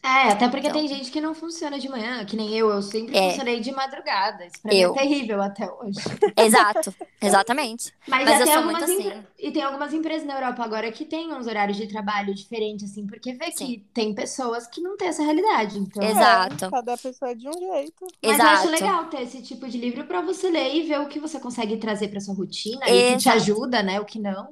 [0.07, 0.79] É, até porque então...
[0.79, 3.29] tem gente que não funciona de manhã, que nem eu, eu sempre é.
[3.29, 4.45] funcionei de madrugada.
[4.45, 4.93] Isso pra eu.
[4.93, 5.99] mim é terrível até hoje.
[6.37, 6.95] Exato.
[7.21, 7.93] Exatamente.
[8.07, 9.11] Mas, Mas eu sou muito assim.
[9.37, 13.05] E tem algumas empresas na Europa agora que têm uns horários de trabalho diferentes, assim,
[13.05, 13.65] porque vê Sim.
[13.65, 15.77] que tem pessoas que não têm essa realidade.
[15.77, 16.01] Então...
[16.01, 16.65] Exato.
[16.65, 18.07] É, cada pessoa é de um jeito.
[18.23, 18.49] Mas Exato.
[18.49, 21.19] eu acho legal ter esse tipo de livro para você ler e ver o que
[21.19, 22.93] você consegue trazer para sua rotina Exato.
[22.93, 23.99] e que te ajuda, né?
[23.99, 24.47] O que não.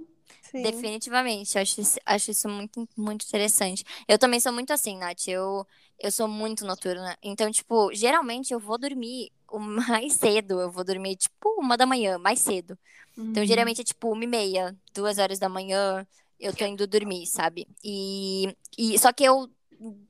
[0.52, 0.62] Sim.
[0.64, 3.84] Definitivamente, acho, acho isso muito, muito interessante.
[4.08, 5.28] Eu também sou muito assim, Nath.
[5.28, 5.66] Eu,
[6.00, 7.18] eu sou muito noturna.
[7.22, 10.62] Então, tipo, geralmente eu vou dormir o mais cedo.
[10.62, 12.78] Eu vou dormir, tipo, uma da manhã, mais cedo.
[13.18, 13.32] Uhum.
[13.32, 16.06] Então, geralmente é tipo uma e meia, duas horas da manhã,
[16.40, 17.68] eu tô indo dormir, sabe?
[17.84, 19.50] E, e só que eu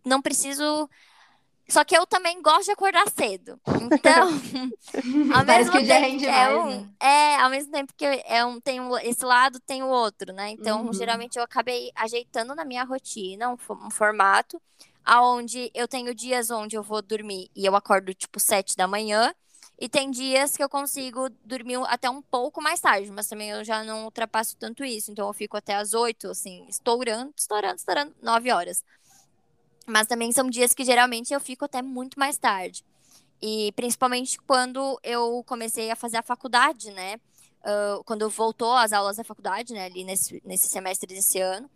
[0.06, 0.90] não preciso.
[1.68, 3.60] Só que eu também gosto de acordar cedo.
[3.82, 4.30] Então,
[5.36, 6.90] ao mesmo que o dia rende é, mais, um, né?
[7.00, 10.52] é, ao mesmo tempo que é um, tem um, esse lado, tem o outro, né?
[10.52, 10.94] Então, uhum.
[10.94, 14.62] geralmente eu acabei ajeitando na minha rotina um, um formato
[15.04, 19.34] aonde eu tenho dias onde eu vou dormir e eu acordo tipo sete da manhã
[19.78, 23.64] e tem dias que eu consigo dormir até um pouco mais tarde, mas também eu
[23.64, 28.16] já não ultrapasso tanto isso, então eu fico até as oito, assim, estourando, estourando, estourando,
[28.22, 28.84] nove horas.
[29.86, 32.84] Mas também são dias que geralmente eu fico até muito mais tarde.
[33.42, 37.16] E principalmente quando eu comecei a fazer a faculdade, né?
[37.62, 39.86] Uh, quando voltou as aulas da faculdade, né?
[39.86, 41.70] Ali nesse, nesse semestre desse ano.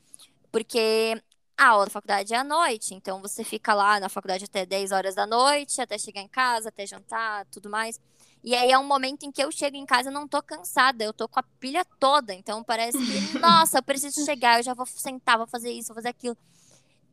[0.52, 1.22] Porque
[1.58, 4.92] a aula da faculdade é à noite, então você fica lá na faculdade até 10
[4.94, 8.00] horas da noite, até chegar em casa, até jantar, tudo mais.
[8.42, 11.04] E aí é um momento em que eu chego em casa e não tô cansada,
[11.04, 12.34] eu tô com a pilha toda.
[12.34, 15.96] Então parece que, nossa, eu preciso chegar, eu já vou sentar, vou fazer isso, vou
[15.96, 16.38] fazer aquilo.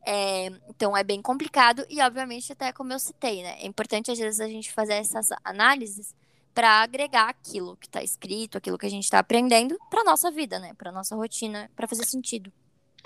[0.05, 3.57] É, então é bem complicado e, obviamente, até como eu citei, né?
[3.61, 6.15] É importante às vezes a gente fazer essas análises
[6.53, 10.57] para agregar aquilo que está escrito, aquilo que a gente está aprendendo para nossa vida,
[10.59, 10.73] né?
[10.77, 12.51] Para nossa rotina, para fazer sentido.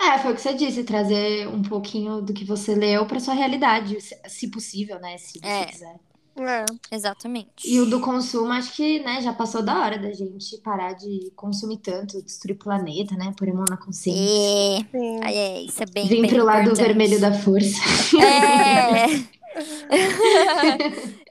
[0.00, 3.34] É, foi o que você disse, trazer um pouquinho do que você leu para sua
[3.34, 5.18] realidade, se possível, né?
[5.18, 5.64] Se você é.
[5.66, 6.00] quiser.
[6.36, 6.64] É.
[6.90, 7.50] Exatamente.
[7.64, 11.30] E o do consumo, acho que, né, já passou da hora da gente parar de
[11.36, 13.34] consumir tanto, destruir o planeta, né?
[13.36, 14.88] Por mão na consciência.
[14.92, 15.34] É.
[15.34, 16.66] é, isso é bem Vim bem pro importante.
[16.66, 17.78] lado vermelho da força.
[18.18, 19.42] É.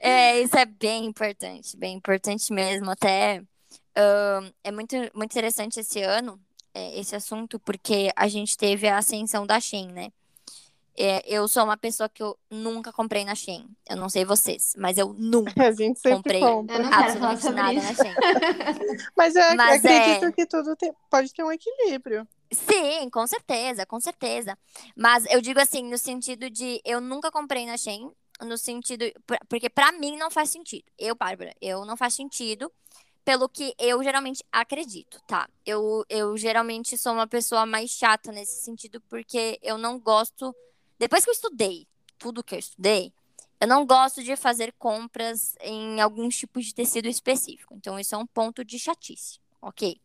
[0.00, 2.90] é, isso é bem importante, bem importante mesmo.
[2.90, 6.38] Até uh, é muito, muito interessante esse ano
[6.74, 10.10] é, esse assunto porque a gente teve a ascensão da Shein, né?
[10.96, 13.66] É, eu sou uma pessoa que eu nunca comprei na Shein.
[13.88, 15.52] Eu não sei vocês, mas eu nunca
[16.02, 16.86] comprei compra.
[16.88, 18.14] absolutamente nada na Shein.
[19.16, 20.32] mas eu mas acredito é...
[20.32, 20.92] que tudo tem...
[21.10, 22.26] pode ter um equilíbrio.
[22.52, 24.58] Sim, com certeza, com certeza.
[24.94, 28.10] Mas eu digo assim, no sentido de eu nunca comprei na Shein,
[28.42, 29.04] no sentido.
[29.48, 30.84] Porque para mim não faz sentido.
[30.98, 32.70] Eu, Bárbara, eu não faz sentido
[33.24, 35.48] pelo que eu geralmente acredito, tá?
[35.64, 40.54] Eu, eu geralmente sou uma pessoa mais chata nesse sentido, porque eu não gosto.
[41.02, 43.12] Depois que eu estudei tudo que eu estudei,
[43.60, 47.74] eu não gosto de fazer compras em alguns tipos de tecido específico.
[47.74, 50.00] Então, isso é um ponto de chatice, ok?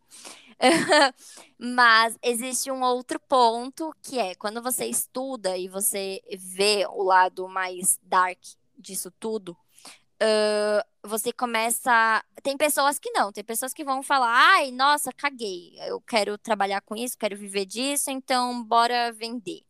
[1.55, 7.47] Mas existe um outro ponto que é quando você estuda e você vê o lado
[7.47, 8.39] mais dark
[8.75, 12.25] disso tudo, uh, você começa.
[12.41, 16.81] Tem pessoas que não, tem pessoas que vão falar, ai, nossa, caguei, eu quero trabalhar
[16.81, 19.66] com isso, quero viver disso, então bora vender.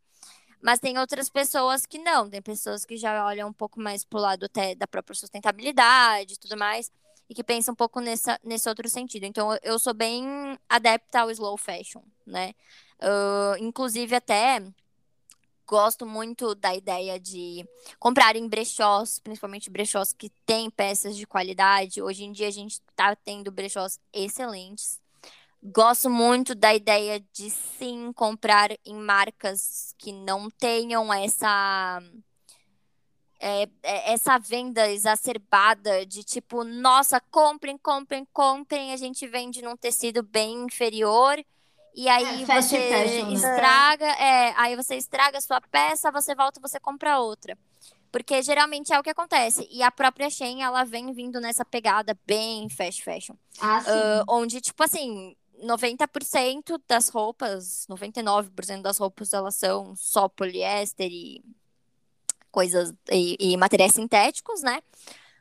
[0.62, 4.20] Mas tem outras pessoas que não, tem pessoas que já olham um pouco mais pro
[4.20, 6.91] lado até da própria sustentabilidade e tudo mais,
[7.30, 9.26] e que pensam um pouco nessa, nesse outro sentido.
[9.26, 12.53] Então, eu sou bem adepta ao slow fashion, né?
[12.99, 14.62] Uh, inclusive, até
[15.68, 17.68] gosto muito da ideia de
[17.99, 22.01] comprar em brechós, principalmente brechós que têm peças de qualidade.
[22.01, 24.99] Hoje em dia a gente está tendo brechós excelentes.
[25.62, 32.01] Gosto muito da ideia de sim comprar em marcas que não tenham essa
[33.39, 39.76] é, é essa venda exacerbada de tipo, nossa, comprem, comprem, comprem, a gente vende num
[39.76, 41.43] tecido bem inferior
[41.97, 43.34] e aí é, você fashion, né?
[43.34, 47.58] estraga, é, aí você estraga a sua peça, você volta, você compra outra.
[48.12, 49.68] Porque geralmente é o que acontece.
[49.70, 53.36] E a própria Shein, ela vem vindo nessa pegada bem fast fashion.
[53.60, 53.89] Ah, sim.
[53.89, 61.43] Uh, onde, tipo assim, 90% das roupas, 99% das roupas, elas são só poliéster e
[62.51, 64.82] coisas, e, e materiais sintéticos, né?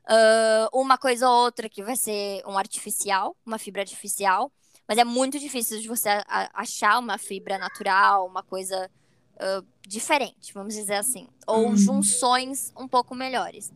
[0.09, 4.53] Uh, uma coisa ou outra que vai ser um artificial, uma fibra artificial.
[4.89, 6.09] Mas é muito difícil de você
[6.55, 8.89] achar uma fibra natural, uma coisa
[9.35, 11.27] uh, diferente, vamos dizer assim.
[11.47, 11.77] Ou uhum.
[11.77, 13.73] junções um pouco melhores.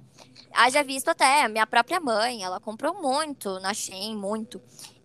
[0.53, 4.61] Haja visto até, minha própria mãe, ela comprou muito na Shein, muito.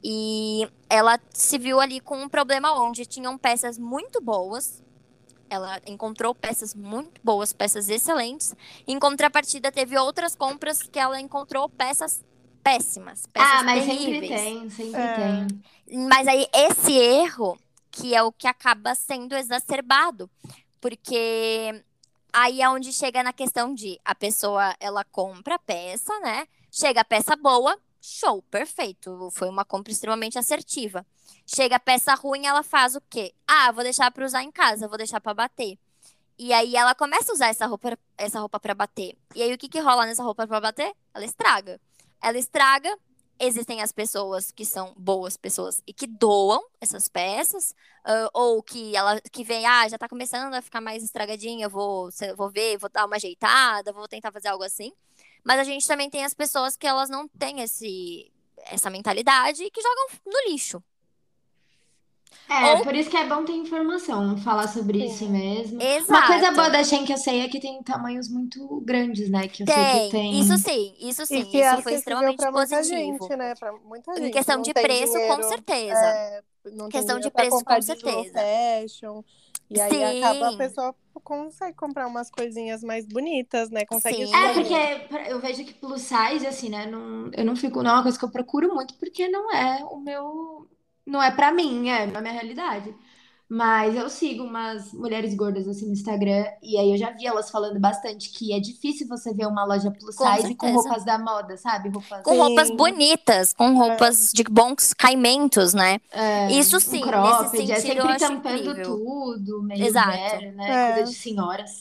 [0.07, 4.83] E ela se viu ali com um problema onde tinham peças muito boas.
[5.49, 8.55] Ela encontrou peças muito boas, peças excelentes.
[8.87, 12.23] Em contrapartida, teve outras compras que ela encontrou peças
[12.63, 13.25] péssimas.
[13.25, 14.27] Peças ah, mas terríveis.
[14.27, 15.47] sempre tem, sempre é.
[15.87, 16.07] tem.
[16.07, 17.57] Mas aí esse erro
[17.89, 20.29] que é o que acaba sendo exacerbado,
[20.79, 21.83] porque
[22.31, 26.45] aí é onde chega na questão de a pessoa ela compra a peça, né?
[26.69, 27.75] Chega a peça boa,
[28.05, 31.05] show, perfeito, foi uma compra extremamente assertiva.
[31.45, 33.33] Chega a peça ruim, ela faz o quê?
[33.47, 35.77] Ah, vou deixar para usar em casa, vou deixar para bater.
[36.37, 39.17] E aí ela começa a usar essa roupa, essa roupa para bater.
[39.33, 40.93] E aí o que que rola nessa roupa para bater?
[41.13, 41.79] Ela estraga.
[42.21, 42.97] Ela estraga,
[43.39, 47.71] existem as pessoas que são boas pessoas e que doam essas peças,
[48.05, 52.09] uh, ou que ela que vem, ah, já tá começando a ficar mais estragadinha, vou,
[52.35, 54.91] vou ver, vou dar uma ajeitada, vou tentar fazer algo assim.
[55.45, 58.31] Mas a gente também tem as pessoas que elas não têm esse,
[58.65, 60.83] essa mentalidade e que jogam no lixo.
[62.49, 62.83] É, Ou...
[62.83, 65.05] por isso que é bom ter informação, falar sobre Sim.
[65.05, 65.81] isso mesmo.
[65.81, 66.11] Exato.
[66.11, 69.47] Uma coisa boa da Shen que eu sei é que tem tamanhos muito grandes, né?
[69.47, 70.39] Que eu tem, sei que tem.
[70.39, 71.39] Isso sim, isso sim.
[71.39, 72.83] isso é foi extremamente positivo.
[72.83, 73.55] Gente, né?
[73.55, 74.27] Pra muita gente.
[74.27, 76.05] Em questão de preço, dinheiro, com certeza.
[76.05, 76.43] É,
[76.73, 78.39] não questão de preço, com certeza.
[78.81, 79.23] Fashion,
[79.69, 80.23] e aí sim.
[80.23, 80.95] acaba a pessoa
[81.25, 83.83] consegue comprar umas coisinhas mais bonitas, né?
[83.85, 86.85] Consegue É, porque eu vejo que plus size, assim, né?
[86.85, 87.81] Não, eu não fico.
[87.83, 90.69] Não é uma coisa que eu procuro muito, porque não é o meu
[91.05, 92.95] não é para mim, é na minha realidade.
[93.47, 97.51] Mas eu sigo umas mulheres gordas assim no Instagram e aí eu já vi elas
[97.51, 100.57] falando bastante que é difícil você ver uma loja plus com size certeza.
[100.57, 101.89] com roupas da moda, sabe?
[101.89, 102.23] Roupas...
[102.23, 103.73] Com roupas bonitas, com é.
[103.73, 104.37] roupas é.
[104.37, 105.99] de bons caimentos, né?
[106.11, 108.83] É, Isso sim, um cropped, nesse é sentido, é sempre tampando incrível.
[108.83, 110.39] tudo, meio Exato.
[110.39, 110.71] Velho, né?
[110.71, 110.93] É.
[110.93, 111.71] Coisa de senhoras.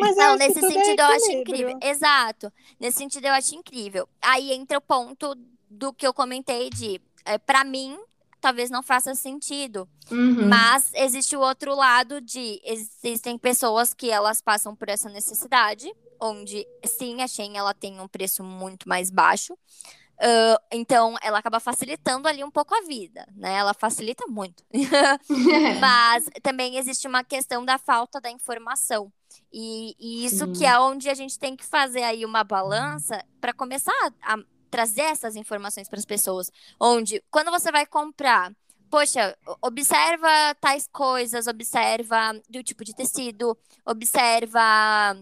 [0.00, 1.78] Mas Não, nesse é sentido eu acho incrível.
[1.80, 2.52] Exato.
[2.80, 4.08] Nesse sentido eu acho incrível.
[4.20, 5.36] Aí entra o ponto
[5.70, 7.96] do que eu comentei de, é, para mim,
[8.42, 9.88] talvez não faça sentido.
[10.10, 10.48] Uhum.
[10.48, 15.90] Mas existe o outro lado de existem pessoas que elas passam por essa necessidade,
[16.20, 19.54] onde sim, a Shein ela tem um preço muito mais baixo.
[19.54, 23.54] Uh, então, ela acaba facilitando ali um pouco a vida, né?
[23.54, 24.62] Ela facilita muito.
[25.80, 29.12] Mas também existe uma questão da falta da informação.
[29.52, 30.52] E, e isso sim.
[30.52, 34.36] que é onde a gente tem que fazer aí uma balança para começar a,
[34.72, 36.50] trazer essas informações para as pessoas.
[36.80, 38.50] Onde, quando você vai comprar,
[38.90, 45.14] poxa, observa tais coisas, observa do tipo de tecido, observa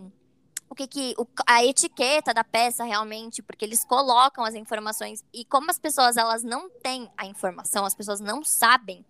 [0.68, 1.14] o que que
[1.48, 6.44] a etiqueta da peça realmente, porque eles colocam as informações e como as pessoas elas
[6.44, 9.05] não têm a informação, as pessoas não sabem,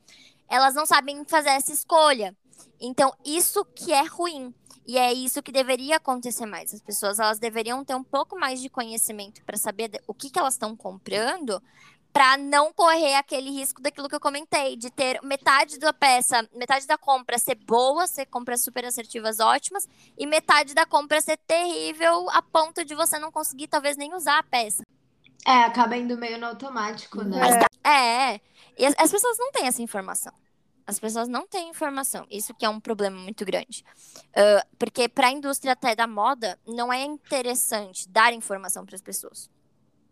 [0.48, 2.34] elas não sabem fazer essa escolha.
[2.80, 4.54] Então, isso que é ruim.
[4.90, 6.74] E é isso que deveria acontecer mais.
[6.74, 10.36] As pessoas elas deveriam ter um pouco mais de conhecimento para saber o que, que
[10.36, 11.62] elas estão comprando,
[12.12, 16.88] para não correr aquele risco daquilo que eu comentei, de ter metade da peça, metade
[16.88, 19.88] da compra ser boa, ser compras super assertivas ótimas,
[20.18, 24.40] e metade da compra ser terrível a ponto de você não conseguir talvez nem usar
[24.40, 24.82] a peça.
[25.46, 27.38] É, acaba indo meio no automático, né?
[27.84, 28.40] É, é.
[28.76, 30.32] E as, as pessoas não têm essa informação.
[30.90, 32.26] As pessoas não têm informação.
[32.28, 33.84] Isso que é um problema muito grande.
[34.30, 39.00] Uh, porque para a indústria até da moda, não é interessante dar informação para as
[39.00, 39.48] pessoas.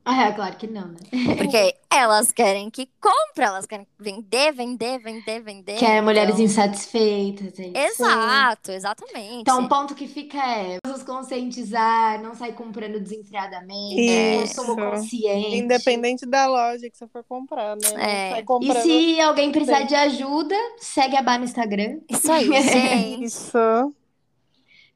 [0.04, 0.98] Ah, é, claro que não, né?
[1.36, 5.76] Porque elas querem que compre, elas querem vender, vender, vender, vender.
[5.76, 6.04] Querem então...
[6.04, 7.58] mulheres insatisfeitas.
[7.58, 9.42] É Exato, exatamente.
[9.42, 14.56] Então, o ponto que fica é nos conscientizar, não sair comprando desenfreadamente, isso.
[14.56, 15.56] consumo consciente.
[15.56, 18.38] Independente da loja que você for comprar, né?
[18.38, 18.44] É.
[18.62, 22.00] E se alguém precisar de ajuda, segue a Bá no Instagram.
[22.08, 23.24] Isso aí, gente.
[23.24, 23.58] Isso.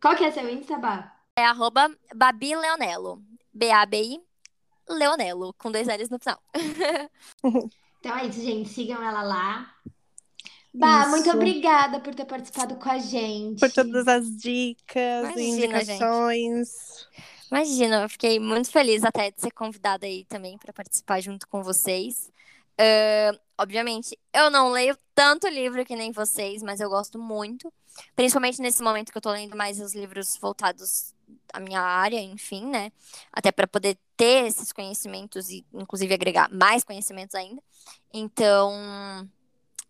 [0.00, 1.12] Qual que é seu Insta, Bá?
[1.36, 3.22] É arroba Babi Leonelo.
[3.52, 4.31] B-A-B-I
[4.88, 6.42] Leonelo, com dois L's no final.
[8.00, 8.68] então é isso, gente.
[8.68, 9.74] Sigam ela lá.
[10.74, 13.60] Bah, muito obrigada por ter participado com a gente.
[13.60, 16.68] Por todas as dicas Imagina, e indicações.
[16.68, 17.32] Gente.
[17.50, 21.62] Imagina, eu fiquei muito feliz até de ser convidada aí também para participar junto com
[21.62, 22.32] vocês.
[22.80, 27.70] Uh, obviamente, eu não leio tanto livro que nem vocês, mas eu gosto muito.
[28.16, 31.14] Principalmente nesse momento que eu tô lendo mais os livros voltados
[31.52, 32.90] à minha área, enfim, né?
[33.30, 37.60] Até para poder ter esses conhecimentos e, inclusive, agregar mais conhecimentos ainda.
[38.14, 38.72] Então,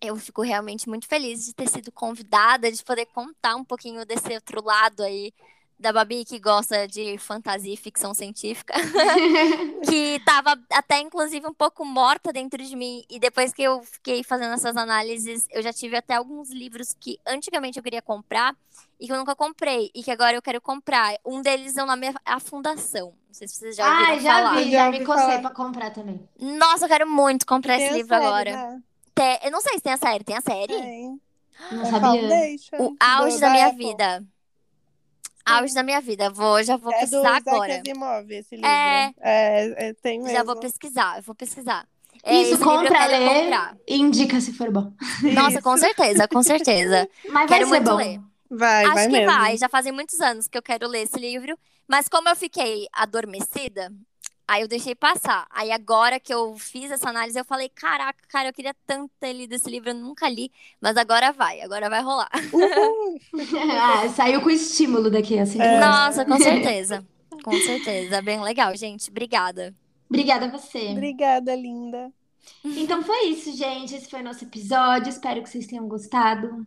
[0.00, 4.32] eu fico realmente muito feliz de ter sido convidada, de poder contar um pouquinho desse
[4.32, 5.34] outro lado aí
[5.82, 8.72] da Babi, que gosta de fantasia e ficção científica,
[9.84, 13.04] que estava até, inclusive, um pouco morta dentro de mim.
[13.10, 17.18] E depois que eu fiquei fazendo essas análises, eu já tive até alguns livros que
[17.26, 18.56] antigamente eu queria comprar
[18.98, 21.14] e que eu nunca comprei, e que agora eu quero comprar.
[21.26, 23.12] Um deles é o nome A Fundação.
[23.26, 24.56] Não sei se vocês já ouviram ah, já falar.
[24.56, 26.28] Vi, já me cocei pra comprar também.
[26.38, 28.50] Nossa, eu quero muito comprar tem esse livro série, agora.
[28.52, 28.82] Né?
[29.12, 30.22] Tem, eu não sei se tem a série.
[30.22, 30.80] Tem a série?
[30.80, 31.20] Tem.
[31.72, 32.28] Não é sabia.
[32.78, 34.24] O auge da minha vida.
[35.44, 36.30] Auge da minha vida.
[36.30, 37.80] Vou, já vou é pesquisar do agora.
[37.80, 38.70] Asimov, esse livro.
[38.70, 40.34] É, é, é tem mesmo.
[40.34, 41.86] Já vou pesquisar, eu vou pesquisar.
[42.24, 43.50] É, Isso, compra, ler
[43.88, 44.92] e indica se for bom.
[45.34, 47.08] Nossa, com certeza, com certeza.
[47.28, 47.96] Mas quero muito bom.
[47.96, 48.20] ler.
[48.48, 49.32] Vai, Acho vai que mesmo.
[49.32, 49.56] vai.
[49.56, 51.58] Já fazem muitos anos que eu quero ler esse livro.
[51.88, 53.90] Mas como eu fiquei adormecida,
[54.46, 55.46] Aí eu deixei passar.
[55.50, 59.32] Aí agora que eu fiz essa análise, eu falei, caraca, cara, eu queria tanto ter
[59.32, 62.30] lido esse livro, eu nunca li, mas agora vai, agora vai rolar.
[63.80, 65.60] ah, saiu com estímulo daqui, assim.
[65.60, 65.80] É.
[65.80, 67.06] Nossa, com certeza.
[67.42, 68.20] Com certeza.
[68.22, 69.10] Bem legal, gente.
[69.10, 69.74] Obrigada.
[70.08, 70.90] Obrigada a você.
[70.90, 72.12] Obrigada, linda.
[72.64, 73.94] Então foi isso, gente.
[73.94, 75.08] Esse foi o nosso episódio.
[75.08, 76.66] Espero que vocês tenham gostado.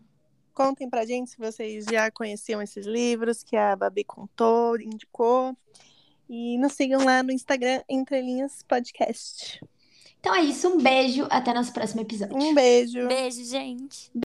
[0.53, 5.55] Contem pra gente se vocês já conheciam esses livros que a Babi contou, indicou.
[6.29, 9.61] E nos sigam lá no Instagram, Entre Linhas Podcast.
[10.19, 12.35] Então é isso, um beijo, até nosso próximo episódio.
[12.35, 13.07] Um beijo.
[13.07, 14.11] Beijo, gente.